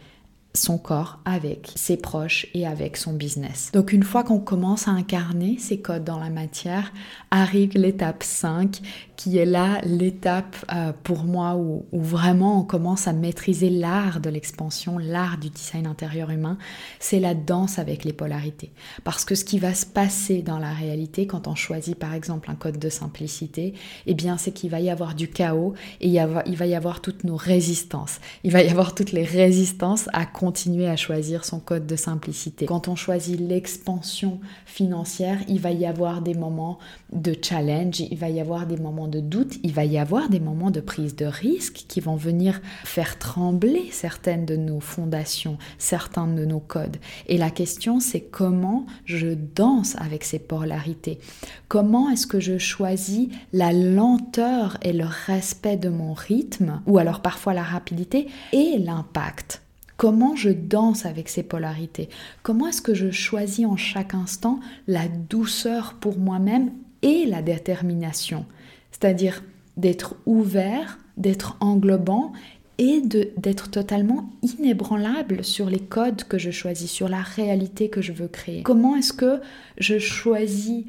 son 0.55 0.79
corps 0.79 1.21
avec 1.25 1.73
ses 1.77 1.97
proches 1.97 2.47
et 2.55 2.67
avec 2.67 2.97
son 2.97 3.13
business. 3.13 3.71
Donc 3.73 3.93
une 3.93 4.03
fois 4.03 4.23
qu'on 4.23 4.39
commence 4.39 4.89
à 4.89 4.91
incarner 4.91 5.57
ces 5.59 5.81
codes 5.81 6.05
dans 6.05 6.19
la 6.19 6.31
matière, 6.31 6.93
arrive 7.31 7.73
l'étape 7.75 8.23
5 8.23 8.81
qui 9.17 9.39
est 9.39 9.47
là 9.47 9.81
l'étape 9.85 10.57
euh, 10.75 10.93
pour 11.05 11.23
moi 11.23 11.55
où, 11.55 11.85
vraiment 11.93 12.59
on 12.59 12.65
commence 12.65 13.07
à 13.07 13.13
maîtriser 13.13 13.71
l'art 13.71 14.19
de 14.19 14.29
l'expansion, 14.29 14.99
l'art 14.99 15.39
du 15.39 15.49
design 15.49 15.87
intérieur 15.87 16.31
humain, 16.31 16.59
c'est 16.99 17.21
la 17.21 17.35
danse 17.35 17.79
avec 17.79 18.05
les 18.05 18.13
polarités. 18.13 18.73
Parce 19.05 19.25
que 19.25 19.37
ce 19.37 19.45
qui 19.45 19.61
va 19.61 19.75
se 19.75 19.87
passer 19.87 20.43
dans 20.43 20.59
la 20.59 20.73
réalité 20.73 21.27
quand 21.29 21.47
on 21.47 21.55
choisit 21.55 21.97
par 21.97 22.15
exemple 22.15 22.51
un 22.51 22.57
code 22.57 22.79
de 22.79 22.89
simplicité, 22.89 23.75
eh 24.07 24.15
bien 24.15 24.39
c'est 24.39 24.53
qu'il 24.53 24.71
va 24.71 24.81
y 24.81 24.91
avoir 24.91 25.15
du 25.15 25.29
chaos 25.29 25.75
et 26.01 26.09
il 26.09 26.57
va 26.57 26.67
y 26.67 26.75
avoir 26.75 27.01
toutes 27.01 27.23
nos 27.23 27.37
résistances. 27.37 28.19
Il 28.43 28.51
va 28.51 28.63
y 28.63 28.69
avoir 28.69 28.95
toutes 28.95 29.13
les 29.13 29.25
résistances 29.25 30.09
à 30.13 30.27
continuer 30.43 30.89
à 30.89 30.97
choisir 30.97 31.45
son 31.45 31.61
code 31.61 31.87
de 31.87 31.95
simplicité. 31.95 32.67
Quand 32.67 32.89
on 32.89 32.97
choisit 32.97 33.39
l'expansion 33.39 34.41
financière, 34.67 35.39
il 35.47 35.61
va 35.61 35.71
y 35.71 35.87
avoir 35.87 36.21
des 36.21 36.35
moments 36.35 36.81
de 37.13 37.33
challenge, 37.41 38.01
il 38.01 38.19
va 38.19 38.29
y 38.29 38.41
avoir 38.41 38.67
des 38.67 38.77
moments 38.77 39.07
de 39.07 39.21
doute, 39.21 39.61
il 39.63 39.73
va 39.73 39.85
y 39.85 39.99
avoir 39.99 40.29
des 40.29 40.41
moments 40.41 40.73
de 40.73 40.81
prise 40.81 41.15
de 41.15 41.27
risque 41.27 41.85
qui 41.87 42.01
vont 42.01 42.17
venir 42.17 42.61
faire 42.83 43.21
trembler 43.21 43.87
certaines 43.93 44.45
de 44.45 44.57
nos 44.57 44.81
fondations, 44.81 45.59
certains 45.79 46.27
de 46.27 46.45
nos 46.45 46.59
codes. 46.59 46.97
Et 47.29 47.39
la 47.39 47.51
question, 47.51 48.01
c'est 48.01 48.23
comment 48.23 48.85
je 49.05 49.29
danse 49.55 49.95
avec 50.01 50.25
ces 50.25 50.41
polarités? 50.41 51.21
Comment 51.69 52.11
est-ce 52.11 52.27
que 52.27 52.41
je 52.41 52.59
choisis 52.59 53.29
la 53.53 53.73
lenteur 53.73 54.77
et 54.83 54.93
le 54.93 55.07
respect 55.27 55.77
de 55.77 55.89
mon 55.89 56.15
rythme, 56.15 56.83
ou 56.87 56.99
alors 56.99 57.23
parfois 57.23 57.55
la 57.55 57.63
rapidité 57.63 58.27
et 58.53 58.77
l'impact? 58.79 59.62
Comment 60.03 60.35
je 60.35 60.51
danse 60.51 61.07
avec 61.07 61.29
ces 61.29 61.45
polarités? 61.45 62.09
Comment 62.43 62.67
est-ce 62.67 62.83
que 62.83 62.93
je 62.93 63.13
choisis 63.13 63.67
en 63.67 63.77
chaque 63.77 64.15
instant 64.15 64.59
la 64.89 65.07
douceur 65.07 65.95
pour 66.01 66.19
moi-même 66.19 66.73
et 67.03 67.25
la 67.25 67.41
détermination? 67.41 68.45
C'est-à-dire 68.91 69.45
d'être 69.77 70.17
ouvert, 70.27 70.99
d'être 71.19 71.57
englobant 71.61 72.33
et 72.79 73.01
d'être 73.01 73.71
totalement 73.71 74.29
inébranlable 74.43 75.45
sur 75.45 75.71
les 75.71 75.79
codes 75.79 76.25
que 76.25 76.37
je 76.37 76.51
choisis, 76.51 76.91
sur 76.91 77.09
la 77.09 77.21
réalité 77.21 77.89
que 77.89 78.03
je 78.03 78.13
veux 78.13 78.27
créer. 78.27 78.65
Comment 78.65 78.97
est-ce 78.97 79.13
que 79.13 79.41
je 79.79 80.01
choisis 80.01 80.85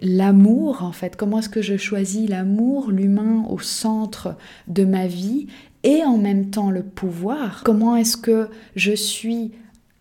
l'amour 0.00 0.82
en 0.82 0.92
fait? 0.92 1.14
Comment 1.16 1.40
est-ce 1.40 1.50
que 1.50 1.60
je 1.60 1.76
choisis 1.76 2.26
l'amour, 2.26 2.90
l'humain 2.90 3.44
au 3.50 3.58
centre 3.58 4.34
de 4.66 4.86
ma 4.86 5.06
vie 5.06 5.48
et 5.86 6.02
en 6.04 6.18
même 6.18 6.50
temps 6.50 6.70
le 6.70 6.82
pouvoir. 6.82 7.62
Comment 7.64 7.96
est-ce 7.96 8.16
que 8.16 8.50
je 8.74 8.92
suis 8.92 9.52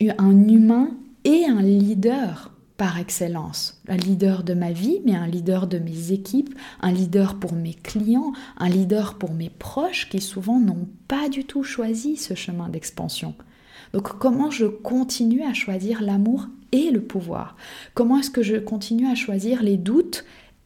un 0.01 0.47
humain 0.47 0.89
et 1.23 1.45
un 1.45 1.61
leader 1.61 2.51
par 2.75 2.99
excellence, 2.99 3.81
un 3.87 3.95
leader 3.95 4.43
de 4.43 4.53
ma 4.53 4.71
vie, 4.71 4.99
mais 5.05 5.15
un 5.15 5.27
leader 5.27 5.67
de 5.67 5.77
mes 5.77 6.11
équipes, 6.11 6.53
un 6.81 6.91
leader 6.91 7.35
pour 7.35 7.53
mes 7.53 7.73
clients, 7.73 8.33
un 8.57 8.67
leader 8.67 9.13
pour 9.13 9.31
mes 9.31 9.49
proches 9.49 10.09
qui 10.09 10.19
souvent 10.19 10.59
n'ont 10.59 10.87
pas 11.07 11.29
du 11.29 11.45
tout 11.45 11.63
choisi 11.63 12.17
ce 12.17 12.33
chemin 12.33 12.67
d'expansion. 12.67 13.35
Donc 13.93 14.17
comment 14.19 14.51
je 14.51 14.65
continue 14.65 15.43
à 15.43 15.53
choisir 15.53 16.01
l'amour 16.01 16.47
et 16.71 16.89
le 16.89 17.01
pouvoir? 17.01 17.55
Comment 17.93 18.17
est-ce 18.17 18.31
que 18.31 18.43
je 18.43 18.57
continue 18.57 19.07
à 19.07 19.15
choisir 19.15 19.63
les 19.63 19.77
doutes 19.77 20.25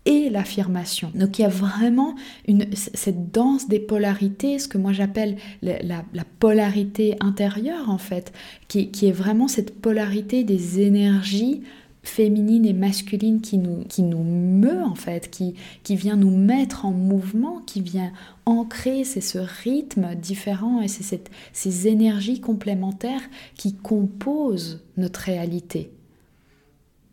et 0.09 0.29
l'affirmation. 0.29 1.11
Donc 1.13 1.37
il 1.37 1.43
y 1.43 1.45
a 1.45 1.49
vraiment 1.49 2.15
une, 2.47 2.65
cette 2.73 3.31
danse 3.31 3.67
des 3.67 3.79
polarités, 3.79 4.57
ce 4.57 4.67
que 4.67 4.79
moi 4.79 4.91
j'appelle 4.91 5.37
la, 5.61 6.03
polarité 6.39 7.15
intérieure 7.19 7.89
en 7.89 7.99
fait, 7.99 8.33
qui, 8.67 8.89
est 9.03 9.11
vraiment 9.11 9.47
cette 9.47 9.79
polarité 9.79 10.43
des 10.43 10.81
énergies 10.81 11.61
féminine 12.01 12.65
et 12.65 12.73
masculine 12.73 13.41
qui 13.41 13.59
nous, 13.59 13.83
qui 13.83 14.01
nous 14.01 14.23
meut 14.23 14.81
en 14.83 14.95
fait, 14.95 15.29
qui, 15.29 15.53
qui 15.83 15.95
vient 15.95 16.15
nous 16.15 16.35
mettre 16.35 16.85
en 16.85 16.91
mouvement, 16.91 17.61
qui 17.67 17.81
vient 17.81 18.11
ancrer, 18.47 19.03
c'est 19.03 19.21
ce 19.21 19.37
rythme 19.37 20.15
différent 20.15 20.81
et 20.81 20.87
c'est 20.87 21.29
ces 21.53 21.87
énergies 21.87 22.41
complémentaires 22.41 23.21
qui 23.55 23.75
composent 23.75 24.81
notre 24.97 25.19
réalité. 25.19 25.91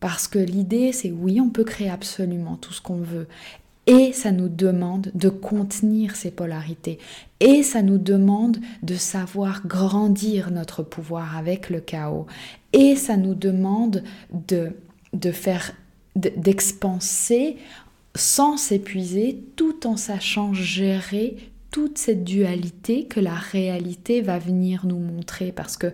Parce 0.00 0.28
que 0.28 0.38
l'idée, 0.38 0.92
c'est 0.92 1.10
oui, 1.10 1.40
on 1.40 1.50
peut 1.50 1.64
créer 1.64 1.90
absolument 1.90 2.56
tout 2.56 2.72
ce 2.72 2.80
qu'on 2.80 2.98
veut. 2.98 3.26
Et 3.86 4.12
ça 4.12 4.32
nous 4.32 4.48
demande 4.48 5.12
de 5.14 5.28
contenir 5.28 6.16
ces 6.16 6.32
polarités. 6.32 6.98
Et 7.38 7.62
ça 7.62 7.82
nous 7.82 7.98
demande 7.98 8.58
de 8.82 8.96
savoir 8.96 9.64
grandir 9.66 10.50
notre 10.50 10.82
pouvoir 10.82 11.36
avec 11.36 11.70
le 11.70 11.80
chaos. 11.80 12.26
Et 12.72 12.96
ça 12.96 13.16
nous 13.16 13.34
demande 13.34 14.02
de, 14.48 14.72
de 15.12 15.30
faire, 15.30 15.72
d'expanser 16.16 17.58
sans 18.16 18.56
s'épuiser, 18.56 19.44
tout 19.54 19.86
en 19.86 19.96
sachant 19.96 20.52
gérer 20.52 21.36
toute 21.70 21.98
cette 21.98 22.24
dualité 22.24 23.04
que 23.04 23.20
la 23.20 23.34
réalité 23.34 24.20
va 24.20 24.38
venir 24.38 24.84
nous 24.84 24.98
montrer. 24.98 25.52
Parce 25.52 25.76
que 25.76 25.92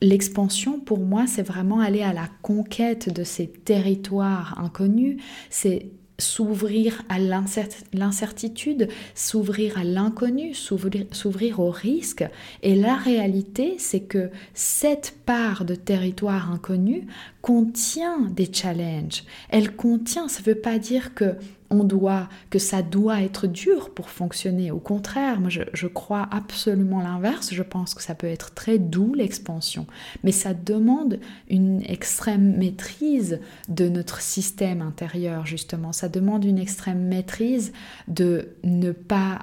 L'expansion, 0.00 0.78
pour 0.78 0.98
moi, 0.98 1.26
c'est 1.26 1.42
vraiment 1.42 1.80
aller 1.80 2.02
à 2.02 2.12
la 2.12 2.28
conquête 2.42 3.12
de 3.12 3.24
ces 3.24 3.48
territoires 3.48 4.58
inconnus, 4.60 5.20
c'est 5.50 5.90
s'ouvrir 6.20 7.02
à 7.08 7.18
l'incertitude, 7.18 8.88
s'ouvrir 9.14 9.78
à 9.78 9.84
l'inconnu, 9.84 10.52
s'ouvrir 10.52 11.60
au 11.60 11.70
risque. 11.70 12.24
Et 12.62 12.74
la 12.74 12.96
réalité, 12.96 13.76
c'est 13.78 14.00
que 14.00 14.30
cette 14.52 15.14
part 15.26 15.64
de 15.64 15.76
territoire 15.76 16.50
inconnu 16.52 17.06
contient 17.40 18.20
des 18.30 18.52
challenges. 18.52 19.22
Elle 19.48 19.76
contient, 19.76 20.28
ça 20.28 20.40
ne 20.40 20.46
veut 20.46 20.60
pas 20.60 20.78
dire 20.78 21.14
que 21.14 21.36
on 21.70 21.84
doit, 21.84 22.28
que 22.50 22.58
ça 22.58 22.82
doit 22.82 23.22
être 23.22 23.46
dur 23.46 23.90
pour 23.90 24.10
fonctionner. 24.10 24.70
Au 24.70 24.78
contraire, 24.78 25.40
moi 25.40 25.50
je, 25.50 25.86
crois 25.86 26.28
absolument 26.30 27.00
l'inverse. 27.00 27.52
Je 27.52 27.62
pense 27.62 27.94
que 27.94 28.02
ça 28.02 28.14
peut 28.14 28.26
être 28.26 28.54
très 28.54 28.78
doux 28.78 29.14
l'expansion, 29.14 29.86
mais 30.24 30.32
ça 30.32 30.54
demande 30.54 31.18
une 31.48 31.82
extrême 31.82 32.56
maîtrise 32.56 33.40
de 33.68 33.88
notre 33.88 34.20
système 34.20 34.82
intérieur 34.82 35.46
justement. 35.46 35.92
Ça 35.92 36.08
demande 36.08 36.44
une 36.44 36.58
extrême 36.58 37.06
maîtrise 37.06 37.72
de 38.06 38.48
ne 38.64 38.92
pas 38.92 39.40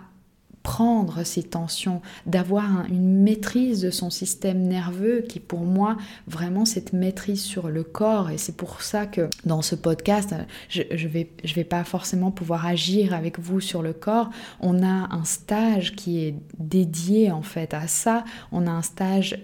prendre 0.66 1.24
ces 1.24 1.44
tensions, 1.44 2.02
d'avoir 2.26 2.86
une 2.90 3.22
maîtrise 3.22 3.82
de 3.82 3.92
son 3.92 4.10
système 4.10 4.64
nerveux 4.64 5.24
qui 5.30 5.40
pour 5.40 5.60
moi 5.60 5.96
vraiment 6.28 6.66
cette 6.66 6.92
maîtrise 6.92 7.44
sur 7.44 7.70
le 7.70 7.84
corps. 7.84 8.32
Et 8.32 8.40
c'est 8.40 8.58
pour 8.58 8.82
ça 8.82 9.06
que 9.06 9.30
dans 9.46 9.62
ce 9.62 9.76
podcast 9.76 10.34
je, 10.70 10.82
je 10.92 11.08
vais 11.08 11.30
je 11.44 11.54
vais 11.54 11.66
pas 11.66 11.84
forcément 11.84 12.32
pouvoir 12.32 12.66
agir 12.66 13.14
avec 13.14 13.38
vous 13.38 13.62
sur 13.62 13.84
le 13.84 13.94
corps. 13.94 14.32
On 14.60 14.82
a 14.82 15.14
un 15.14 15.24
stage 15.24 15.96
qui 15.96 16.26
est 16.26 16.34
dédié 16.58 17.32
en 17.32 17.44
fait 17.44 17.76
à 17.76 17.88
ça. 17.88 18.26
On 18.52 18.66
a 18.66 18.72
un 18.72 18.82
stage 18.82 19.38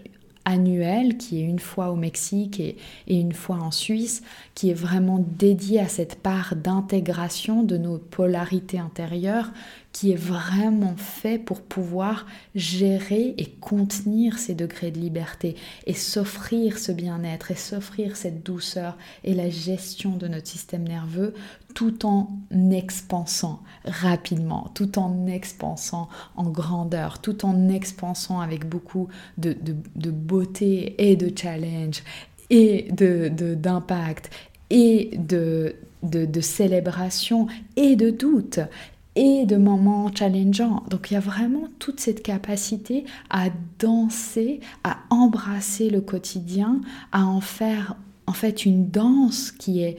annuel 0.46 1.18
qui 1.18 1.40
est 1.40 1.44
une 1.44 1.60
fois 1.60 1.92
au 1.92 1.96
Mexique 1.96 2.60
et, 2.60 2.78
et, 3.08 3.20
une 3.20 3.34
fois 3.34 3.58
en 3.58 3.72
Suisse, 3.72 4.24
qui 4.56 4.70
est 4.70 4.76
vraiment 4.76 5.24
dédié 5.38 5.80
à 5.80 5.88
cette 5.88 6.16
part 6.16 6.56
d'intégration 6.56 7.64
de 7.64 7.78
nos 7.78 7.98
polarités 7.98 8.80
intérieures 8.80 9.52
qui 9.92 10.12
est 10.12 10.20
vraiment 10.20 10.96
fait 10.96 11.38
pour 11.38 11.62
pouvoir 11.62 12.26
gérer 12.56 13.36
et 13.38 13.46
contenir 13.60 14.40
ces 14.40 14.56
degrés 14.56 14.92
de 14.92 15.00
liberté 15.00 15.56
et 15.86 15.94
s'offrir 15.94 16.78
ce 16.78 16.92
bien-être 16.92 17.52
et 17.52 17.56
s'offrir 17.56 18.16
cette 18.16 18.46
douceur 18.46 18.98
et 19.24 19.34
la 19.34 19.50
gestion 19.50 20.16
de 20.16 20.28
notre 20.28 20.48
système 20.48 20.88
nerveux 20.88 21.34
tout 21.74 22.06
en 22.06 22.30
expansant 22.72 23.62
rapidement, 23.86 24.70
tout 24.74 25.00
en 25.00 25.28
expansant 25.28 26.10
en 26.36 26.50
grandeur, 26.50 27.20
tout 27.22 27.46
en 27.46 27.70
expansant 27.70 28.40
avec 28.42 28.68
beaucoup 28.68 29.08
de, 29.38 29.56
beauté 30.12 30.96
et 31.10 31.16
de 31.16 31.32
challenge 31.36 32.04
et 32.50 32.90
d'impact 32.92 34.30
et 34.70 35.12
de, 35.18 35.76
de, 36.04 36.26
de, 36.26 36.42
célébration 36.42 37.48
et 37.76 37.96
de 37.96 38.10
doute 38.10 38.60
et 39.16 39.46
de 39.46 39.58
moments 39.58 40.10
challengeants. 40.14 40.84
Donc 40.90 41.12
il 41.12 41.16
y 41.16 41.18
a 41.18 41.22
vraiment 41.22 41.68
toute 41.80 42.00
cette 42.00 42.24
capacité 42.24 43.06
à 43.30 43.50
danser, 43.80 44.60
à 44.84 44.98
embrasser 45.10 45.90
le 45.90 46.02
quotidien, 46.02 46.82
à 47.12 47.26
en 47.26 47.42
faire 47.42 47.96
en 48.28 48.34
fait 48.34 48.66
une 48.66 48.90
danse 48.90 49.52
qui 49.52 49.82
est 49.82 49.98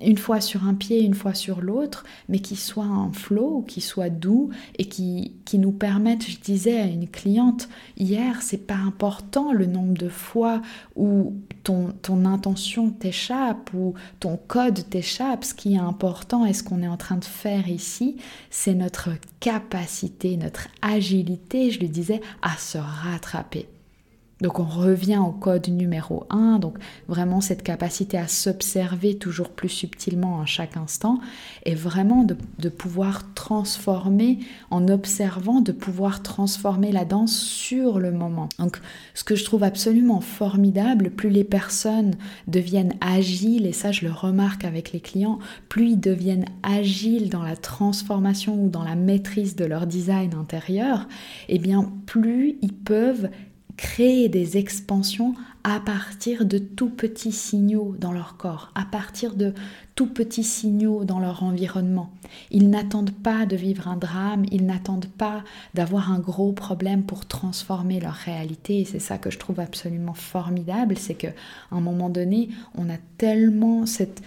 une 0.00 0.18
fois 0.18 0.40
sur 0.40 0.64
un 0.64 0.74
pied, 0.74 1.02
une 1.02 1.14
fois 1.14 1.34
sur 1.34 1.60
l'autre, 1.60 2.04
mais 2.28 2.38
qui 2.38 2.56
soit 2.56 2.84
en 2.84 3.12
flow, 3.12 3.62
qui 3.66 3.80
soit 3.80 4.08
doux 4.08 4.50
et 4.78 4.86
qui, 4.86 5.34
qui 5.44 5.58
nous 5.58 5.72
permette, 5.72 6.28
je 6.28 6.38
disais 6.38 6.80
à 6.80 6.86
une 6.86 7.08
cliente 7.08 7.68
hier, 7.98 8.42
c'est 8.42 8.66
pas 8.66 8.74
important 8.74 9.52
le 9.52 9.66
nombre 9.66 9.94
de 9.94 10.08
fois 10.08 10.62
où 10.94 11.34
ton, 11.62 11.92
ton 12.02 12.24
intention 12.24 12.90
t'échappe 12.90 13.70
ou 13.74 13.94
ton 14.20 14.38
code 14.46 14.88
t'échappe. 14.88 15.44
Ce 15.44 15.54
qui 15.54 15.74
est 15.74 15.78
important 15.78 16.46
et 16.46 16.52
ce 16.52 16.62
qu'on 16.62 16.82
est 16.82 16.88
en 16.88 16.96
train 16.96 17.16
de 17.16 17.24
faire 17.24 17.68
ici, 17.68 18.16
c'est 18.50 18.74
notre 18.74 19.10
capacité, 19.40 20.36
notre 20.36 20.68
agilité, 20.82 21.70
je 21.70 21.80
lui 21.80 21.88
disais, 21.88 22.20
à 22.42 22.56
se 22.56 22.78
rattraper. 22.78 23.68
Donc 24.42 24.60
on 24.60 24.64
revient 24.64 25.16
au 25.16 25.32
code 25.32 25.68
numéro 25.68 26.26
1, 26.28 26.58
donc 26.58 26.76
vraiment 27.08 27.40
cette 27.40 27.62
capacité 27.62 28.18
à 28.18 28.28
s'observer 28.28 29.16
toujours 29.16 29.48
plus 29.48 29.70
subtilement 29.70 30.42
à 30.42 30.46
chaque 30.46 30.76
instant 30.76 31.20
et 31.64 31.74
vraiment 31.74 32.22
de, 32.22 32.68
pouvoir 32.68 33.32
transformer, 33.32 34.40
en 34.70 34.88
observant, 34.88 35.62
de 35.62 35.72
pouvoir 35.72 36.22
transformer 36.22 36.92
la 36.92 37.06
danse 37.06 37.34
sur 37.34 37.98
le 37.98 38.12
moment. 38.12 38.50
Donc 38.58 38.78
ce 39.14 39.24
que 39.24 39.36
je 39.36 39.44
trouve 39.44 39.64
absolument 39.64 40.20
formidable, 40.20 41.10
plus 41.10 41.30
les 41.30 41.44
personnes 41.44 42.14
deviennent 42.46 42.94
agiles, 43.00 43.66
et 43.66 43.72
ça 43.72 43.90
je 43.90 44.04
le 44.04 44.12
remarque 44.12 44.66
avec 44.66 44.92
les 44.92 45.00
clients, 45.00 45.38
plus 45.70 45.92
ils 45.92 46.00
deviennent 46.00 46.46
agiles 46.62 47.30
dans 47.30 47.42
la 47.42 47.56
transformation 47.56 48.62
ou 48.62 48.68
dans 48.68 48.84
la 48.84 48.96
maîtrise 48.96 49.56
de 49.56 49.64
leur 49.64 49.86
design 49.86 50.34
intérieur, 50.34 51.08
et 51.48 51.56
eh 51.56 51.58
bien 51.58 51.90
plus 52.04 52.58
ils 52.60 52.74
peuvent 52.74 53.30
créer 53.76 54.28
des 54.28 54.56
expansions 54.56 55.34
à 55.64 55.80
partir 55.80 56.44
de 56.44 56.58
tout 56.58 56.90
petits 56.90 57.32
signaux 57.32 57.96
dans 57.98 58.12
leur 58.12 58.36
corps, 58.36 58.70
à 58.74 58.84
partir 58.84 59.34
de 59.34 59.52
tout 59.96 60.06
petits 60.06 60.44
signaux 60.44 61.04
dans 61.04 61.18
leur 61.18 61.42
environnement. 61.42 62.12
Ils 62.50 62.70
n'attendent 62.70 63.10
pas 63.10 63.46
de 63.46 63.56
vivre 63.56 63.88
un 63.88 63.96
drame, 63.96 64.44
ils 64.52 64.64
n'attendent 64.64 65.08
pas 65.18 65.42
d'avoir 65.74 66.12
un 66.12 66.20
gros 66.20 66.52
problème 66.52 67.02
pour 67.02 67.26
transformer 67.26 67.98
leur 67.98 68.14
réalité. 68.14 68.80
Et 68.80 68.84
c'est 68.84 69.00
ça 69.00 69.18
que 69.18 69.30
je 69.30 69.38
trouve 69.38 69.58
absolument 69.58 70.14
formidable, 70.14 70.96
c'est 70.96 71.14
qu'à 71.14 71.32
un 71.72 71.80
moment 71.80 72.10
donné, 72.10 72.50
on 72.76 72.88
a 72.88 72.98
tellement 73.18 73.86
cette 73.86 74.22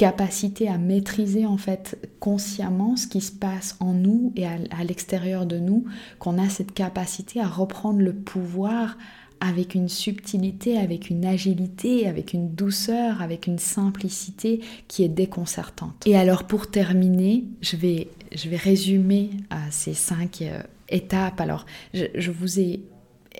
capacité 0.00 0.66
à 0.66 0.78
maîtriser 0.78 1.44
en 1.44 1.58
fait 1.58 1.98
consciemment 2.20 2.96
ce 2.96 3.06
qui 3.06 3.20
se 3.20 3.32
passe 3.32 3.76
en 3.80 3.92
nous 3.92 4.32
et 4.34 4.46
à, 4.46 4.56
l'extérieur 4.82 5.44
de 5.44 5.58
nous, 5.58 5.84
qu'on 6.18 6.38
a 6.38 6.48
cette 6.48 6.72
capacité 6.72 7.38
à 7.38 7.46
reprendre 7.46 8.00
le 8.00 8.14
pouvoir 8.14 8.96
avec 9.40 9.74
une 9.74 9.90
subtilité, 9.90 10.78
avec 10.78 11.10
une 11.10 11.26
agilité, 11.26 12.08
avec 12.08 12.32
une 12.32 12.54
douceur, 12.54 13.20
avec 13.20 13.46
une 13.46 13.58
simplicité 13.58 14.60
qui 14.88 15.04
est 15.04 15.08
déconcertante. 15.10 16.06
Et 16.06 16.16
alors 16.16 16.44
pour 16.44 16.70
terminer, 16.70 17.44
je 17.60 17.76
vais, 17.76 18.08
résumer 18.56 19.28
euh, 19.52 19.56
ces 19.70 19.92
cinq 19.92 20.40
euh, 20.40 20.62
étapes. 20.88 21.42
Alors 21.42 21.66
je 21.92 22.30
vous 22.30 22.58
ai 22.58 22.80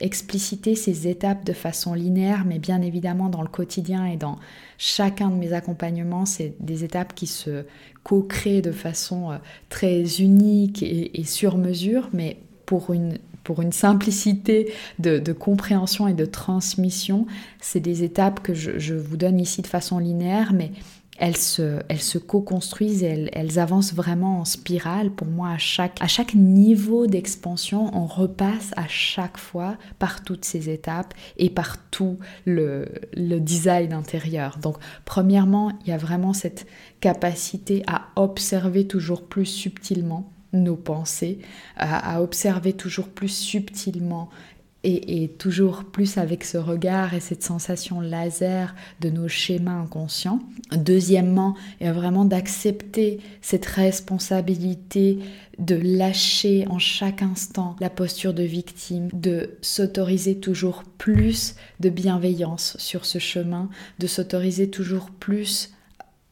expliciter 0.00 0.74
ces 0.74 1.08
étapes 1.08 1.44
de 1.44 1.52
façon 1.52 1.94
linéaire, 1.94 2.44
mais 2.46 2.58
bien 2.58 2.80
évidemment 2.82 3.28
dans 3.28 3.42
le 3.42 3.48
quotidien 3.48 4.06
et 4.06 4.16
dans 4.16 4.38
chacun 4.78 5.28
de 5.28 5.36
mes 5.36 5.52
accompagnements, 5.52 6.26
c'est 6.26 6.54
des 6.60 6.84
étapes 6.84 7.14
qui 7.14 7.26
se 7.26 7.64
co-créent 8.02 8.62
de 8.62 8.72
façon 8.72 9.30
euh, 9.30 9.36
très 9.68 10.20
unique 10.20 10.82
et, 10.82 11.24
sur 11.24 11.58
mesure, 11.58 12.08
mais 12.12 12.38
pour 12.64 12.92
une, 12.92 13.18
pour 13.44 13.62
simplicité 13.72 14.72
de, 14.98 15.32
compréhension 15.32 16.08
et 16.08 16.14
de 16.14 16.24
transmission, 16.24 17.26
c'est 17.60 17.80
des 17.80 18.02
étapes 18.04 18.40
que 18.40 18.54
je, 18.54 18.94
vous 18.94 19.16
donne 19.16 19.38
ici 19.38 19.62
de 19.62 19.66
façon 19.66 19.98
linéaire, 19.98 20.52
mais 20.52 20.70
elles 21.20 21.36
se, 21.36 21.80
se 21.98 22.16
co-construisent, 22.16 23.04
elles, 23.04 23.28
elles, 23.32 23.58
avancent 23.58 23.92
vraiment 23.92 24.40
en 24.40 24.46
spirale. 24.46 25.10
Pour 25.10 25.26
moi, 25.26 25.50
à 25.50 25.58
chaque, 25.58 25.96
à 26.00 26.08
chaque 26.08 26.34
niveau 26.34 27.06
d'expansion, 27.06 27.94
on 27.94 28.06
repasse 28.06 28.72
à 28.76 28.88
chaque 28.88 29.36
fois 29.36 29.76
par 29.98 30.24
toutes 30.24 30.46
ces 30.46 30.70
étapes 30.70 31.12
et 31.36 31.50
par 31.50 31.76
tout 31.90 32.18
le, 32.46 32.88
design 33.14 33.92
intérieur. 33.92 34.58
Donc, 34.58 34.76
premièrement, 35.04 35.72
il 35.82 35.90
y 35.90 35.92
a 35.92 35.98
vraiment 35.98 36.32
cette 36.32 36.66
capacité 37.00 37.82
à 37.86 38.08
observer 38.16 38.86
toujours 38.86 39.22
plus 39.22 39.46
subtilement 39.46 40.32
nos 40.52 40.74
pensées, 40.74 41.38
à 41.76 42.20
observer 42.22 42.72
toujours 42.72 43.08
plus 43.08 43.28
subtilement 43.28 44.30
et, 44.82 45.28
toujours 45.38 45.84
plus 45.84 46.16
avec 46.16 46.44
ce 46.44 46.56
regard 46.56 47.14
et 47.14 47.20
cette 47.20 47.42
sensation 47.42 48.00
laser 48.00 48.74
de 49.00 49.10
nos 49.10 49.28
schémas 49.28 49.78
inconscients. 49.78 50.40
Deuxièmement, 50.72 51.54
a 51.80 51.92
vraiment 51.92 52.24
d'accepter 52.24 53.20
cette 53.42 53.66
responsabilité 53.66 55.18
de 55.58 55.74
lâcher 55.74 56.66
en 56.68 56.78
chaque 56.78 57.22
instant 57.22 57.76
la 57.80 57.90
posture 57.90 58.32
de 58.32 58.42
victime, 58.42 59.08
de 59.12 59.58
s'autoriser 59.60 60.38
toujours 60.38 60.84
plus 60.98 61.54
de 61.80 61.90
bienveillance 61.90 62.76
sur 62.78 63.04
ce 63.04 63.18
chemin, 63.18 63.68
de 63.98 64.06
s'autoriser 64.06 64.70
toujours 64.70 65.10
plus 65.10 65.70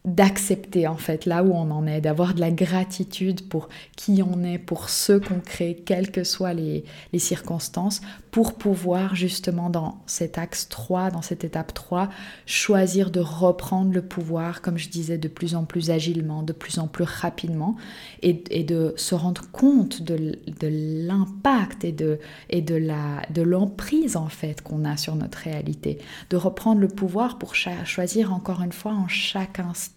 d'accepter 0.04 0.86
en 0.86 0.96
fait 0.96 1.26
là 1.26 1.42
où 1.42 1.52
on 1.52 1.70
en 1.70 1.86
est, 1.86 2.00
d'avoir 2.00 2.34
de 2.34 2.40
la 2.40 2.50
gratitude 2.50 3.48
pour 3.48 3.68
qui 3.96 4.22
on 4.22 4.42
est, 4.42 4.58
pour 4.58 4.88
ce 4.88 5.12
qu'on 5.12 5.40
crée, 5.40 5.82
quelles 5.84 6.10
que 6.10 6.24
soient 6.24 6.54
les, 6.54 6.84
circonstances, 7.18 8.00
pour 8.30 8.54
pouvoir 8.54 9.16
justement 9.16 9.70
dans 9.70 10.00
cet 10.06 10.38
axe 10.38 10.68
3, 10.68 11.10
dans 11.10 11.22
cette 11.22 11.42
étape 11.42 11.74
3, 11.74 12.08
choisir 12.46 13.10
de 13.10 13.20
reprendre 13.20 13.92
le 13.92 14.02
pouvoir, 14.02 14.62
comme 14.62 14.78
je 14.78 14.88
disais, 14.88 15.18
de 15.18 15.28
plus 15.28 15.56
en 15.56 15.64
plus 15.64 15.90
agilement, 15.90 16.42
de 16.42 16.52
plus 16.52 16.78
en 16.78 16.86
plus 16.86 17.04
rapidement, 17.04 17.76
et, 18.22 18.34
de 18.62 18.94
se 18.96 19.14
rendre 19.14 19.50
compte 19.50 20.02
de, 20.02 20.36
l'impact 20.62 21.84
et 21.84 21.92
de, 21.92 22.18
de, 22.52 22.74
la, 22.74 23.22
de 23.30 23.42
l'emprise 23.42 24.16
en 24.16 24.28
fait 24.28 24.62
qu'on 24.62 24.84
a 24.84 24.96
sur 24.96 25.16
notre 25.16 25.38
réalité, 25.38 25.98
de 26.30 26.36
reprendre 26.36 26.80
le 26.80 26.88
pouvoir 26.88 27.38
pour 27.38 27.54
choisir 27.54 28.32
encore 28.32 28.62
une 28.62 28.72
fois 28.72 28.92
en 28.92 29.08
chaque 29.08 29.58
instant 29.58 29.87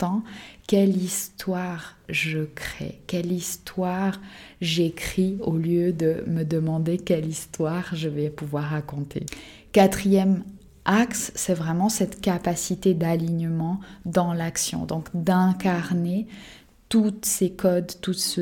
quelle 0.68 0.96
histoire 0.96 1.98
je 2.10 2.40
crée, 2.40 3.02
quelle 3.08 3.32
histoire 3.32 4.20
j'écris 4.62 5.38
au 5.42 5.58
lieu 5.58 5.94
de 5.94 6.24
me 6.28 6.44
demander 6.44 6.98
quelle 6.98 7.28
histoire 7.28 7.94
je 7.94 8.10
vais 8.10 8.30
pouvoir 8.30 8.66
raconter. 8.66 9.26
Quatrième 9.72 10.44
axe, 10.86 11.32
c'est 11.36 11.54
vraiment 11.54 11.90
cette 11.90 12.22
capacité 12.22 12.94
d'alignement 12.94 13.80
dans 14.06 14.34
l'action, 14.34 14.86
donc 14.86 15.08
d'incarner 15.14 16.28
tous 16.92 17.14
ces 17.22 17.52
codes, 17.52 17.94
tous 18.02 18.38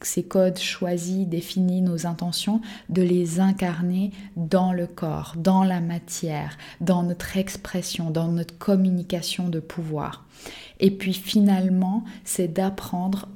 ces 0.00 0.22
codes 0.22 0.58
choisis, 0.58 1.26
définis, 1.26 1.82
nos 1.82 2.06
intentions, 2.06 2.62
de 2.88 3.02
les 3.02 3.38
incarner 3.38 4.12
dans 4.34 4.72
le 4.72 4.86
corps, 4.86 5.34
dans 5.36 5.62
la 5.62 5.80
matière, 5.82 6.56
dans 6.80 7.02
notre 7.02 7.36
expression, 7.36 8.10
dans 8.10 8.28
notre 8.28 8.56
communication 8.56 9.50
de 9.50 9.60
pouvoir. 9.60 10.24
Et 10.80 10.90
puis 10.90 11.12
finalement, 11.12 12.02
c'est 12.24 12.48
d'apprendre 12.48 13.28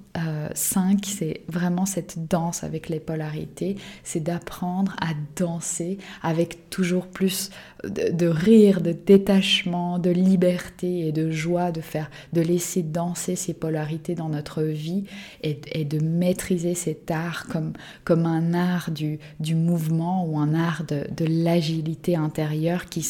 5, 0.54 0.94
euh, 0.94 0.98
c'est 1.04 1.40
vraiment 1.48 1.86
cette 1.86 2.28
danse 2.28 2.64
avec 2.64 2.88
les 2.88 3.00
polarités, 3.00 3.76
c'est 4.02 4.20
d'apprendre 4.20 4.94
à 5.00 5.08
danser 5.36 5.98
avec 6.22 6.70
toujours 6.70 7.06
plus 7.06 7.50
de, 7.84 8.26
rire, 8.26 8.80
de 8.80 8.92
détachement, 8.92 9.98
de 9.98 10.10
liberté 10.10 11.08
et 11.08 11.12
de 11.12 11.30
joie, 11.30 11.70
de 11.70 11.80
faire, 11.80 12.10
de 12.32 12.40
laisser 12.40 12.82
danser 12.82 13.36
ces 13.36 13.54
polarités 13.54 14.14
dans 14.14 14.28
notre 14.28 14.62
vie 14.62 15.04
et, 15.42 15.84
de 15.84 15.98
maîtriser 15.98 16.74
cet 16.74 17.10
art 17.10 17.46
comme, 17.46 17.72
comme 18.04 18.26
un 18.26 18.54
art 18.54 18.90
du, 18.90 19.18
du 19.40 19.54
mouvement 19.54 20.26
ou 20.26 20.38
un 20.38 20.54
art 20.54 20.84
de, 20.84 21.06
de 21.16 21.24
l'agilité 21.28 22.16
intérieure 22.16 22.86
qui, 22.86 23.02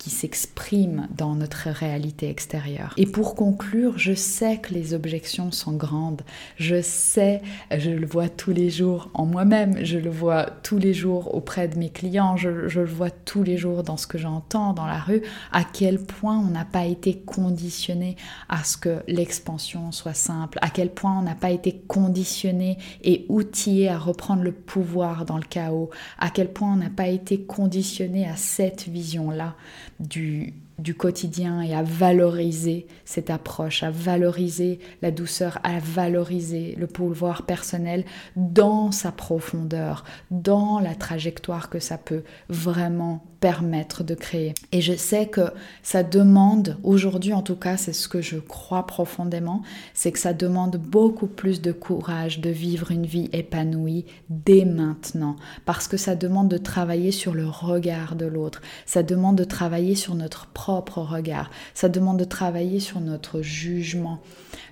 qui 0.00 0.08
s'exprime 0.08 1.08
dans 1.14 1.34
notre 1.34 1.68
réalité 1.68 2.30
extérieure. 2.30 2.94
Et 2.96 3.04
pour 3.04 3.34
conclure, 3.34 3.98
je 3.98 4.14
sais 4.14 4.56
que 4.56 4.72
les 4.72 4.94
objections 4.94 5.52
sont 5.52 5.74
grandes. 5.74 6.22
Je 6.56 6.80
sais, 6.80 7.42
je 7.70 7.90
le 7.90 8.06
vois 8.06 8.30
tous 8.30 8.52
les 8.52 8.70
jours 8.70 9.10
en 9.12 9.26
moi-même, 9.26 9.84
je 9.84 9.98
le 9.98 10.08
vois 10.08 10.46
tous 10.62 10.78
les 10.78 10.94
jours 10.94 11.34
auprès 11.34 11.68
de 11.68 11.78
mes 11.78 11.90
clients, 11.90 12.38
je, 12.38 12.48
le 12.48 12.84
vois 12.86 13.10
tous 13.10 13.42
les 13.42 13.58
jours 13.58 13.82
dans 13.82 13.98
ce 13.98 14.06
que 14.06 14.16
j'entends 14.16 14.72
dans 14.72 14.86
la 14.86 14.98
rue, 14.98 15.20
à 15.52 15.64
quel 15.64 15.98
point 15.98 16.38
on 16.38 16.48
n'a 16.48 16.64
pas 16.64 16.86
été 16.86 17.18
conditionné 17.18 18.16
à 18.48 18.64
ce 18.64 18.78
que 18.78 19.02
l'expansion 19.06 19.92
soit 19.92 20.14
simple, 20.14 20.58
à 20.62 20.70
quel 20.70 20.88
point 20.88 21.18
on 21.18 21.22
n'a 21.22 21.34
pas 21.34 21.50
été 21.50 21.78
conditionné 21.86 22.78
et 23.04 23.26
outillé 23.28 23.90
à 23.90 23.98
reprendre 23.98 24.44
le 24.44 24.52
pouvoir 24.52 25.26
dans 25.26 25.36
le 25.36 25.42
chaos, 25.42 25.90
à 26.18 26.30
quel 26.30 26.50
point 26.50 26.72
on 26.72 26.76
n'a 26.76 26.88
pas 26.88 27.08
été 27.08 27.42
conditionné 27.42 28.26
à 28.26 28.36
cette 28.36 28.88
vision-là? 28.88 29.56
Du, 30.00 30.54
quotidien 30.98 31.60
et 31.60 31.74
à 31.74 31.82
valoriser 31.82 32.86
cette 33.04 33.30
approche, 33.30 33.82
à 33.82 33.90
valoriser 33.90 34.80
la 35.02 35.10
douceur, 35.10 35.58
à 35.62 35.78
valoriser 35.78 36.74
le 36.76 36.86
pouvoir 36.86 37.44
personnel 37.44 38.04
dans 38.34 38.90
sa 38.90 39.12
profondeur, 39.12 40.04
dans 40.30 40.80
la 40.80 40.94
trajectoire 40.94 41.70
que 41.70 41.78
ça 41.78 41.98
peut 41.98 42.24
vraiment 42.48 43.24
permettre 43.40 44.04
de 44.04 44.14
créer. 44.14 44.54
Et 44.70 44.82
je 44.82 44.92
sais 44.92 45.26
que 45.26 45.52
ça 45.82 46.02
demande, 46.02 46.76
aujourd'hui 46.82 47.32
en 47.32 47.42
tout 47.42 47.56
cas, 47.56 47.78
c'est 47.78 47.94
ce 47.94 48.06
que 48.06 48.20
je 48.20 48.36
crois 48.36 48.86
profondément, 48.86 49.62
c'est 49.94 50.12
que 50.12 50.18
ça 50.18 50.34
demande 50.34 50.76
beaucoup 50.76 51.26
plus 51.26 51.62
de 51.62 51.72
courage 51.72 52.40
de 52.40 52.50
vivre 52.50 52.90
une 52.90 53.06
vie 53.06 53.30
épanouie 53.32 54.04
dès 54.28 54.66
maintenant, 54.66 55.36
parce 55.64 55.88
que 55.88 55.96
ça 55.96 56.14
demande 56.14 56.48
de 56.48 56.58
travailler 56.58 57.12
sur 57.12 57.32
le 57.32 57.46
regard 57.48 58.14
de 58.14 58.26
l'autre, 58.26 58.60
ça 58.84 59.02
demande 59.02 59.36
de 59.36 59.44
travailler 59.44 59.94
sur 59.94 60.14
notre 60.14 60.46
propre 60.48 60.98
regard, 60.98 61.50
ça 61.72 61.88
demande 61.88 62.18
de 62.18 62.24
travailler 62.24 62.78
sur 62.78 63.00
notre 63.00 63.40
jugement. 63.40 64.20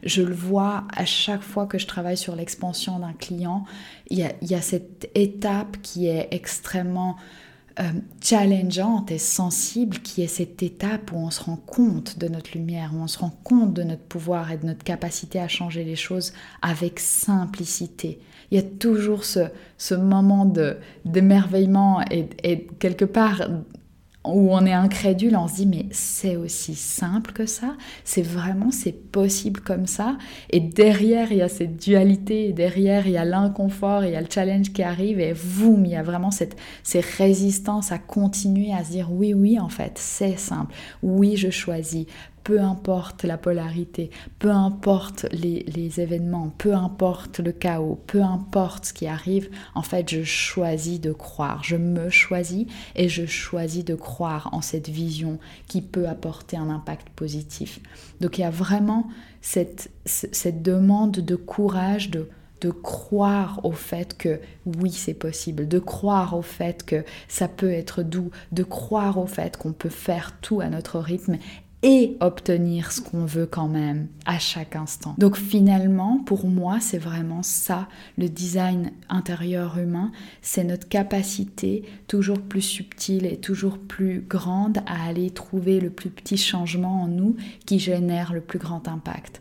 Je 0.02 0.22
le 0.22 0.34
vois 0.34 0.84
à 0.94 1.06
chaque 1.06 1.42
fois 1.42 1.66
que 1.66 1.78
je 1.78 1.86
travaille 1.86 2.18
sur 2.18 2.36
l'expansion 2.36 2.98
d'un 2.98 3.14
client, 3.14 3.64
il 4.10 4.18
y, 4.18 4.24
a, 4.24 4.32
y 4.42 4.54
a 4.54 4.60
cette 4.60 5.10
étape 5.14 5.78
qui 5.82 6.06
est 6.06 6.28
extrêmement 6.32 7.16
euh, 7.80 7.84
challengeante 8.20 9.10
et 9.10 9.18
sensible 9.18 9.98
qui 9.98 10.22
est 10.22 10.26
cette 10.26 10.62
étape 10.62 11.12
où 11.12 11.16
on 11.16 11.30
se 11.30 11.42
rend 11.42 11.56
compte 11.56 12.18
de 12.18 12.28
notre 12.28 12.50
lumière, 12.52 12.92
où 12.94 12.98
on 12.98 13.06
se 13.06 13.18
rend 13.18 13.32
compte 13.44 13.72
de 13.74 13.82
notre 13.82 14.02
pouvoir 14.02 14.50
et 14.50 14.56
de 14.56 14.66
notre 14.66 14.84
capacité 14.84 15.38
à 15.38 15.48
changer 15.48 15.84
les 15.84 15.96
choses 15.96 16.32
avec 16.60 16.98
simplicité. 16.98 18.20
Il 18.50 18.56
y 18.56 18.60
a 18.60 18.64
toujours 18.64 19.24
ce, 19.24 19.48
ce 19.76 19.94
moment 19.94 20.50
d'émerveillement 21.04 22.02
et, 22.10 22.28
et 22.42 22.66
quelque 22.78 23.04
part 23.04 23.42
où 24.24 24.52
on 24.52 24.66
est 24.66 24.72
incrédule, 24.72 25.36
on 25.36 25.48
se 25.48 25.56
dit 25.56 25.66
mais 25.66 25.86
c'est 25.90 26.36
aussi 26.36 26.74
simple 26.74 27.32
que 27.32 27.46
ça, 27.46 27.76
c'est 28.04 28.22
vraiment 28.22 28.70
c'est 28.70 28.92
possible 28.92 29.60
comme 29.60 29.86
ça? 29.86 30.18
Et 30.50 30.60
derrière 30.60 31.32
il 31.32 31.38
y 31.38 31.42
a 31.42 31.48
cette 31.48 31.76
dualité, 31.76 32.52
derrière 32.52 33.06
il 33.06 33.12
y 33.12 33.16
a 33.16 33.24
l'inconfort, 33.24 34.04
il 34.04 34.12
y 34.12 34.16
a 34.16 34.20
le 34.20 34.26
challenge 34.30 34.72
qui 34.72 34.82
arrive 34.82 35.20
et 35.20 35.34
boum, 35.34 35.84
il 35.84 35.92
y 35.92 35.96
a 35.96 36.02
vraiment 36.02 36.30
cette 36.30 36.56
ces 36.82 37.00
résistances 37.00 37.92
à 37.92 37.98
continuer 37.98 38.72
à 38.72 38.84
se 38.84 38.90
dire 38.90 39.08
oui 39.10 39.34
oui 39.34 39.58
en 39.58 39.68
fait 39.68 39.92
c'est 39.96 40.38
simple, 40.38 40.74
oui 41.02 41.36
je 41.36 41.50
choisis, 41.50 42.06
peu 42.48 42.62
importe 42.62 43.24
la 43.24 43.36
polarité, 43.36 44.08
peu 44.38 44.50
importe 44.50 45.26
les, 45.32 46.00
événements, 46.00 46.48
peu 46.56 46.72
importe 46.72 47.40
le 47.40 47.52
chaos, 47.52 48.00
peu 48.06 48.22
importe 48.22 48.86
ce 48.86 48.92
qui 48.94 49.06
arrive, 49.06 49.50
en 49.74 49.82
fait, 49.82 50.08
je 50.08 50.22
choisis 50.22 50.98
de 50.98 51.12
croire, 51.12 51.62
je 51.62 51.76
me 51.76 52.08
choisis 52.08 52.64
et 52.96 53.10
je 53.10 53.26
choisis 53.26 53.84
de 53.84 53.94
croire 53.94 54.48
en 54.52 54.62
cette 54.62 54.88
vision 54.88 55.38
qui 55.66 55.82
peut 55.82 56.08
apporter 56.08 56.56
un 56.56 56.70
impact 56.70 57.10
positif. 57.10 57.80
Donc 58.22 58.38
il 58.38 58.40
y 58.40 58.44
a 58.44 58.50
vraiment 58.50 59.08
cette, 59.42 59.90
demande 60.62 61.18
de 61.18 61.36
courage, 61.36 62.10
de 62.10 62.70
croire 62.70 63.60
au 63.62 63.72
fait 63.72 64.16
que 64.16 64.40
oui, 64.64 64.90
c'est 64.90 65.12
possible, 65.12 65.68
de 65.68 65.78
croire 65.78 66.34
au 66.34 66.42
fait 66.42 66.82
que 66.82 67.04
ça 67.28 67.46
peut 67.46 67.70
être 67.70 68.02
doux, 68.02 68.30
de 68.52 68.62
croire 68.62 69.18
au 69.18 69.26
fait 69.26 69.58
qu'on 69.58 69.74
peut 69.74 69.90
faire 69.90 70.32
tout 70.40 70.62
à 70.62 70.70
notre 70.70 70.98
rythme 70.98 71.36
et 71.82 72.16
obtenir 72.20 72.90
ce 72.90 73.00
qu'on 73.00 73.24
veut 73.24 73.46
quand 73.46 73.68
même 73.68 74.08
à 74.26 74.38
chaque 74.38 74.74
instant. 74.74 75.14
Donc 75.16 75.36
finalement, 75.36 76.18
pour 76.26 76.46
moi, 76.46 76.78
c'est 76.80 76.98
vraiment 76.98 77.42
ça, 77.42 77.88
le 78.16 78.28
design 78.28 78.90
intérieur 79.08 79.78
humain, 79.78 80.10
c'est 80.42 80.64
notre 80.64 80.88
capacité 80.88 81.84
toujours 82.08 82.40
plus 82.40 82.62
subtile 82.62 83.26
et 83.26 83.36
toujours 83.36 83.78
plus 83.78 84.20
grande 84.20 84.78
à 84.86 85.06
aller 85.06 85.30
trouver 85.30 85.78
le 85.78 85.90
plus 85.90 86.10
petit 86.10 86.36
changement 86.36 87.02
en 87.02 87.08
nous 87.08 87.36
qui 87.64 87.78
génère 87.78 88.32
le 88.32 88.40
plus 88.40 88.58
grand 88.58 88.88
impact. 88.88 89.40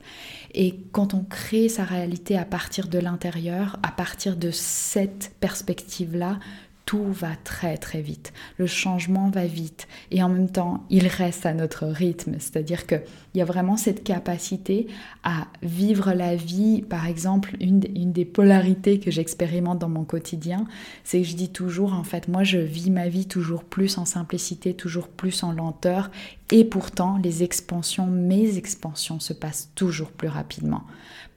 Et 0.53 0.79
quand 0.91 1.13
on 1.13 1.23
crée 1.23 1.69
sa 1.69 1.83
réalité 1.83 2.37
à 2.37 2.45
partir 2.45 2.87
de 2.87 2.99
l'intérieur, 2.99 3.77
à 3.83 3.91
partir 3.91 4.35
de 4.37 4.51
cette 4.51 5.33
perspective-là, 5.39 6.39
tout 6.87 7.11
va 7.11 7.35
très 7.43 7.77
très 7.77 8.01
vite. 8.01 8.31
Le 8.57 8.65
changement 8.65 9.29
va 9.29 9.45
vite 9.45 9.89
et 10.09 10.23
en 10.23 10.29
même 10.29 10.49
temps, 10.49 10.85
il 10.89 11.05
reste 11.05 11.45
à 11.45 11.53
notre 11.53 11.85
rythme. 11.85 12.35
C'est-à-dire 12.39 12.87
qu'il 12.87 13.03
y 13.35 13.41
a 13.41 13.45
vraiment 13.45 13.75
cette 13.75 14.05
capacité 14.05 14.87
à 15.25 15.47
vivre 15.61 16.13
la 16.13 16.37
vie. 16.37 16.81
Par 16.81 17.05
exemple, 17.05 17.57
une, 17.59 17.83
une 17.93 18.13
des 18.13 18.23
polarités 18.23 19.01
que 19.01 19.11
j'expérimente 19.11 19.79
dans 19.79 19.89
mon 19.89 20.05
quotidien, 20.05 20.65
c'est 21.03 21.21
que 21.21 21.27
je 21.27 21.35
dis 21.35 21.49
toujours, 21.49 21.91
en 21.91 22.05
fait, 22.05 22.29
moi, 22.29 22.45
je 22.45 22.57
vis 22.57 22.89
ma 22.89 23.09
vie 23.09 23.27
toujours 23.27 23.65
plus 23.65 23.97
en 23.97 24.05
simplicité, 24.05 24.73
toujours 24.73 25.09
plus 25.09 25.43
en 25.43 25.51
lenteur. 25.51 26.09
Et 26.53 26.63
pourtant, 26.63 27.19
les 27.21 27.43
expansions, 27.43 28.07
mes 28.07 28.57
expansions 28.57 29.19
se 29.19 29.33
passent 29.33 29.71
toujours 29.75 30.11
plus 30.11 30.29
rapidement 30.29 30.85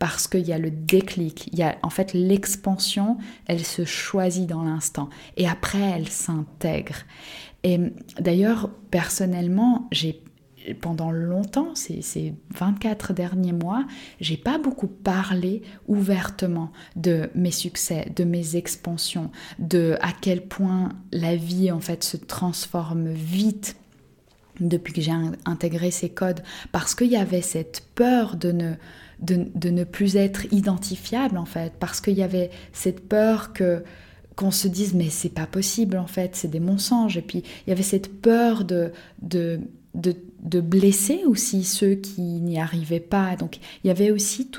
parce 0.01 0.27
qu'il 0.27 0.49
y 0.49 0.53
a 0.53 0.59
le 0.59 0.71
déclic, 0.73 1.49
il 1.53 1.59
y 1.61 1.63
a 1.63 1.77
en 1.83 1.91
fait 1.91 2.15
l'expansion, 2.15 3.19
elle 3.47 3.65
se 3.65 3.85
choisit 3.85 4.49
dans 4.49 4.65
l'instant 4.65 5.11
et 5.37 5.47
après 5.47 5.79
elle 5.79 6.09
s'intègre. 6.09 6.97
Et 7.63 7.79
d'ailleurs, 8.19 8.71
personnellement, 8.91 9.89
j'ai 9.93 10.25
pendant 10.81 11.11
longtemps, 11.11 11.75
ces, 11.75 12.35
24 12.55 13.13
derniers 13.13 13.53
mois, 13.53 13.87
j'ai 14.21 14.37
pas 14.37 14.59
beaucoup 14.59 14.89
parlé 14.89 15.63
ouvertement 15.87 16.73
de 16.97 17.31
mes 17.35 17.51
succès, 17.51 18.11
de 18.17 18.25
mes 18.25 18.57
expansions, 18.57 19.31
de 19.59 19.97
à 20.01 20.13
quel 20.19 20.47
point 20.47 20.91
la 21.13 21.37
vie 21.37 21.71
en 21.71 21.81
fait 21.81 22.05
se 22.05 22.17
transforme 22.17 23.11
vite 23.11 23.77
depuis 24.61 24.93
que 24.93 25.01
j'ai 25.01 25.13
intégré 25.45 25.91
ces 25.91 26.09
codes, 26.09 26.43
parce 26.73 26.95
qu'il 26.95 27.09
y 27.09 27.17
avait 27.17 27.43
cette 27.43 27.83
peur 27.95 28.37
de 28.37 28.53
ne 28.53 28.75
de, 29.21 29.71
ne 29.71 29.85
plus 29.85 30.17
être 30.17 30.51
identifiable 30.53 31.37
en 31.37 31.45
fait, 31.45 31.75
parce 31.79 32.01
qu'il 32.01 32.15
y 32.15 32.23
avait 32.23 32.51
cette 32.73 33.07
peur 33.09 33.53
que 33.53 33.85
qu'on 34.37 34.51
se 34.51 34.69
dise 34.69 34.95
mais 34.95 35.11
c'est 35.11 35.29
pas 35.29 35.47
possible 35.47 35.99
en 35.99 36.07
fait, 36.07 36.35
c'est 36.35 36.49
des 36.49 36.61
mensonges. 36.61 37.19
Et 37.19 37.23
puis 37.23 37.43
il 37.67 37.71
y 37.71 37.73
avait 37.73 37.83
cette 37.83 38.23
peur 38.23 38.65
de, 38.65 38.93
de, 39.21 39.61
de, 39.95 40.17
blesser 40.43 41.23
aussi 41.27 41.65
ceux 41.65 41.95
qui 41.95 42.23
n'y 42.23 42.59
arrivaient 42.59 43.01
pas. 43.01 43.37
Donc 43.37 43.59
il 43.85 43.89
y 43.89 43.91
avait 43.91 44.11
aussi 44.11 44.51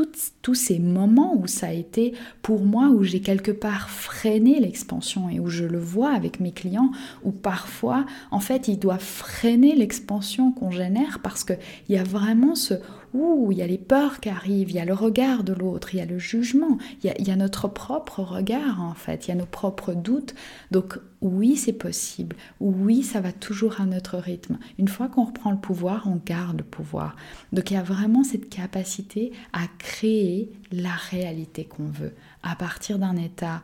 tous 0.41 0.55
ces 0.55 0.79
moments 0.79 1.35
où 1.35 1.47
ça 1.47 1.67
a 1.67 1.71
été 1.73 2.13
pour 2.41 2.63
moi, 2.63 2.89
où 2.89 3.03
j'ai 3.03 3.21
quelque 3.21 3.51
part 3.51 3.89
freiné 3.89 4.59
l'expansion 4.59 5.29
et 5.29 5.39
où 5.39 5.47
je 5.47 5.65
le 5.65 5.79
vois 5.79 6.13
avec 6.13 6.39
mes 6.39 6.51
clients, 6.51 6.91
où 7.23 7.31
parfois 7.31 8.05
en 8.31 8.39
fait 8.39 8.67
ils 8.67 8.79
doivent 8.79 8.99
freiner 8.99 9.75
l'expansion 9.75 10.51
qu'on 10.51 10.71
génère 10.71 11.19
parce 11.23 11.43
qu'il 11.43 11.57
y 11.89 11.97
a 11.97 12.03
vraiment 12.03 12.55
ce 12.55 12.75
Ouh, 13.13 13.51
il 13.51 13.57
y 13.57 13.61
a 13.61 13.67
les 13.67 13.77
peurs 13.77 14.19
qui 14.19 14.29
arrivent, 14.29 14.69
il 14.69 14.75
y 14.75 14.79
a 14.79 14.85
le 14.85 14.93
regard 14.93 15.43
de 15.43 15.53
l'autre, 15.53 15.93
il 15.93 15.97
y 15.97 16.01
a 16.01 16.05
le 16.05 16.17
jugement, 16.17 16.77
il 17.03 17.27
y 17.27 17.31
a, 17.31 17.35
notre 17.35 17.67
propre 17.67 18.21
regard 18.21 18.81
en 18.81 18.93
fait, 18.93 19.27
il 19.27 19.29
y 19.29 19.31
a 19.33 19.35
nos 19.35 19.45
propres 19.45 19.93
doutes. 19.93 20.33
Donc 20.71 20.97
oui, 21.21 21.57
c'est 21.57 21.73
possible, 21.73 22.35
oui, 22.59 23.03
ça 23.03 23.19
va 23.19 23.31
toujours 23.31 23.81
à 23.81 23.85
notre 23.85 24.17
rythme. 24.17 24.57
Une 24.79 24.87
fois 24.87 25.09
qu'on 25.09 25.25
reprend 25.25 25.51
le 25.51 25.57
pouvoir, 25.57 26.07
on 26.07 26.21
garde 26.25 26.59
le 26.59 26.63
pouvoir. 26.63 27.15
Donc 27.51 27.71
il 27.71 27.73
y 27.73 27.77
a 27.77 27.83
vraiment 27.83 28.23
cette 28.23 28.49
capacité 28.49 29.31
à 29.51 29.63
créer 29.77 30.51
la 30.71 30.93
réalité 31.09 31.65
qu'on 31.65 31.85
veut 31.85 32.13
à 32.43 32.55
partir 32.55 32.97
d'un 32.97 33.17
état 33.17 33.61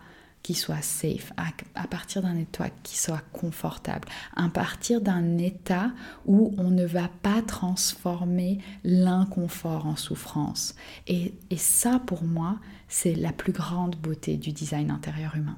qui 0.48 0.54
soit 0.54 0.82
safe, 0.82 1.34
à, 1.36 1.88
partir 1.88 2.22
d'un 2.22 2.38
état 2.38 2.70
qui 2.82 2.98
soit 2.98 3.22
confortable, 3.34 4.08
à 4.34 4.48
partir 4.48 5.02
d'un 5.02 5.38
état 5.38 5.92
où 6.26 6.56
on 6.58 6.70
ne 6.70 6.86
va 6.86 7.10
pas 7.22 7.42
transformer 7.42 8.60
l'inconfort 8.86 9.88
en 9.88 9.98
souffrance. 9.98 10.74
Et, 11.06 11.34
et 11.50 11.58
ça, 11.58 12.00
pour 12.00 12.24
moi, 12.24 12.60
c'est 12.88 13.14
la 13.14 13.34
plus 13.34 13.52
grande 13.52 13.98
beauté 13.98 14.38
du 14.38 14.54
design 14.54 14.90
intérieur 14.90 15.36
humain. 15.36 15.58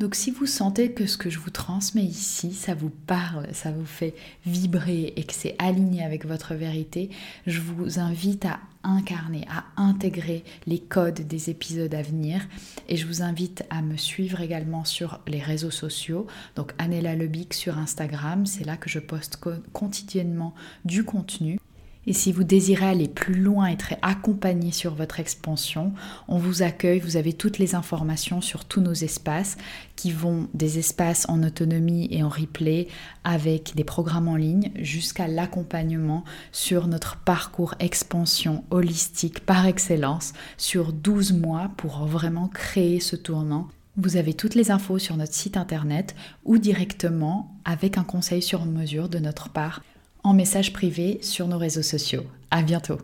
Donc 0.00 0.16
si 0.16 0.32
vous 0.32 0.46
sentez 0.46 0.90
que 0.90 1.06
ce 1.06 1.16
que 1.16 1.30
je 1.30 1.38
vous 1.38 1.50
transmets 1.50 2.02
ici, 2.04 2.52
ça 2.52 2.74
vous 2.74 2.90
parle, 2.90 3.46
ça 3.52 3.70
vous 3.70 3.86
fait 3.86 4.14
vibrer 4.44 5.12
et 5.14 5.22
que 5.22 5.32
c'est 5.32 5.54
aligné 5.58 6.02
avec 6.02 6.26
votre 6.26 6.54
vérité, 6.54 7.10
je 7.46 7.60
vous 7.60 8.00
invite 8.00 8.44
à 8.44 8.58
incarner, 8.82 9.46
à 9.48 9.64
intégrer 9.80 10.42
les 10.66 10.80
codes 10.80 11.20
des 11.20 11.48
épisodes 11.48 11.94
à 11.94 12.02
venir 12.02 12.42
et 12.88 12.96
je 12.96 13.06
vous 13.06 13.22
invite 13.22 13.64
à 13.70 13.82
me 13.82 13.96
suivre 13.96 14.40
également 14.40 14.84
sur 14.84 15.20
les 15.28 15.40
réseaux 15.40 15.70
sociaux, 15.70 16.26
donc 16.56 16.72
Anela 16.78 17.14
Lebic 17.14 17.54
sur 17.54 17.78
Instagram, 17.78 18.46
c'est 18.46 18.64
là 18.64 18.76
que 18.76 18.90
je 18.90 18.98
poste 18.98 19.38
quotidiennement 19.72 20.54
du 20.84 21.04
contenu. 21.04 21.58
Et 22.06 22.12
si 22.12 22.32
vous 22.32 22.44
désirez 22.44 22.86
aller 22.86 23.08
plus 23.08 23.34
loin, 23.40 23.68
et 23.68 23.72
être 23.72 23.94
accompagné 24.02 24.72
sur 24.72 24.94
votre 24.94 25.20
expansion, 25.20 25.92
on 26.28 26.38
vous 26.38 26.62
accueille, 26.62 27.00
vous 27.00 27.16
avez 27.16 27.32
toutes 27.32 27.58
les 27.58 27.74
informations 27.74 28.40
sur 28.40 28.64
tous 28.64 28.80
nos 28.80 28.92
espaces 28.92 29.56
qui 29.96 30.12
vont 30.12 30.48
des 30.54 30.78
espaces 30.78 31.26
en 31.28 31.42
autonomie 31.42 32.08
et 32.10 32.22
en 32.22 32.28
replay 32.28 32.88
avec 33.24 33.74
des 33.74 33.84
programmes 33.84 34.28
en 34.28 34.36
ligne 34.36 34.70
jusqu'à 34.76 35.28
l'accompagnement 35.28 36.24
sur 36.52 36.86
notre 36.86 37.16
parcours 37.16 37.74
expansion 37.80 38.64
holistique 38.70 39.40
par 39.40 39.66
excellence 39.66 40.32
sur 40.56 40.92
12 40.92 41.32
mois 41.32 41.70
pour 41.76 42.06
vraiment 42.06 42.48
créer 42.48 43.00
ce 43.00 43.16
tournant. 43.16 43.68
Vous 43.96 44.16
avez 44.16 44.34
toutes 44.34 44.56
les 44.56 44.72
infos 44.72 44.98
sur 44.98 45.16
notre 45.16 45.34
site 45.34 45.56
internet 45.56 46.16
ou 46.44 46.58
directement 46.58 47.54
avec 47.64 47.96
un 47.96 48.02
conseil 48.02 48.42
sur 48.42 48.66
mesure 48.66 49.08
de 49.08 49.20
notre 49.20 49.50
part 49.50 49.82
en 50.24 50.32
message 50.32 50.72
privé 50.72 51.18
sur 51.22 51.46
nos 51.46 51.58
réseaux 51.58 51.82
sociaux. 51.82 52.24
À 52.50 52.62
bientôt! 52.62 52.98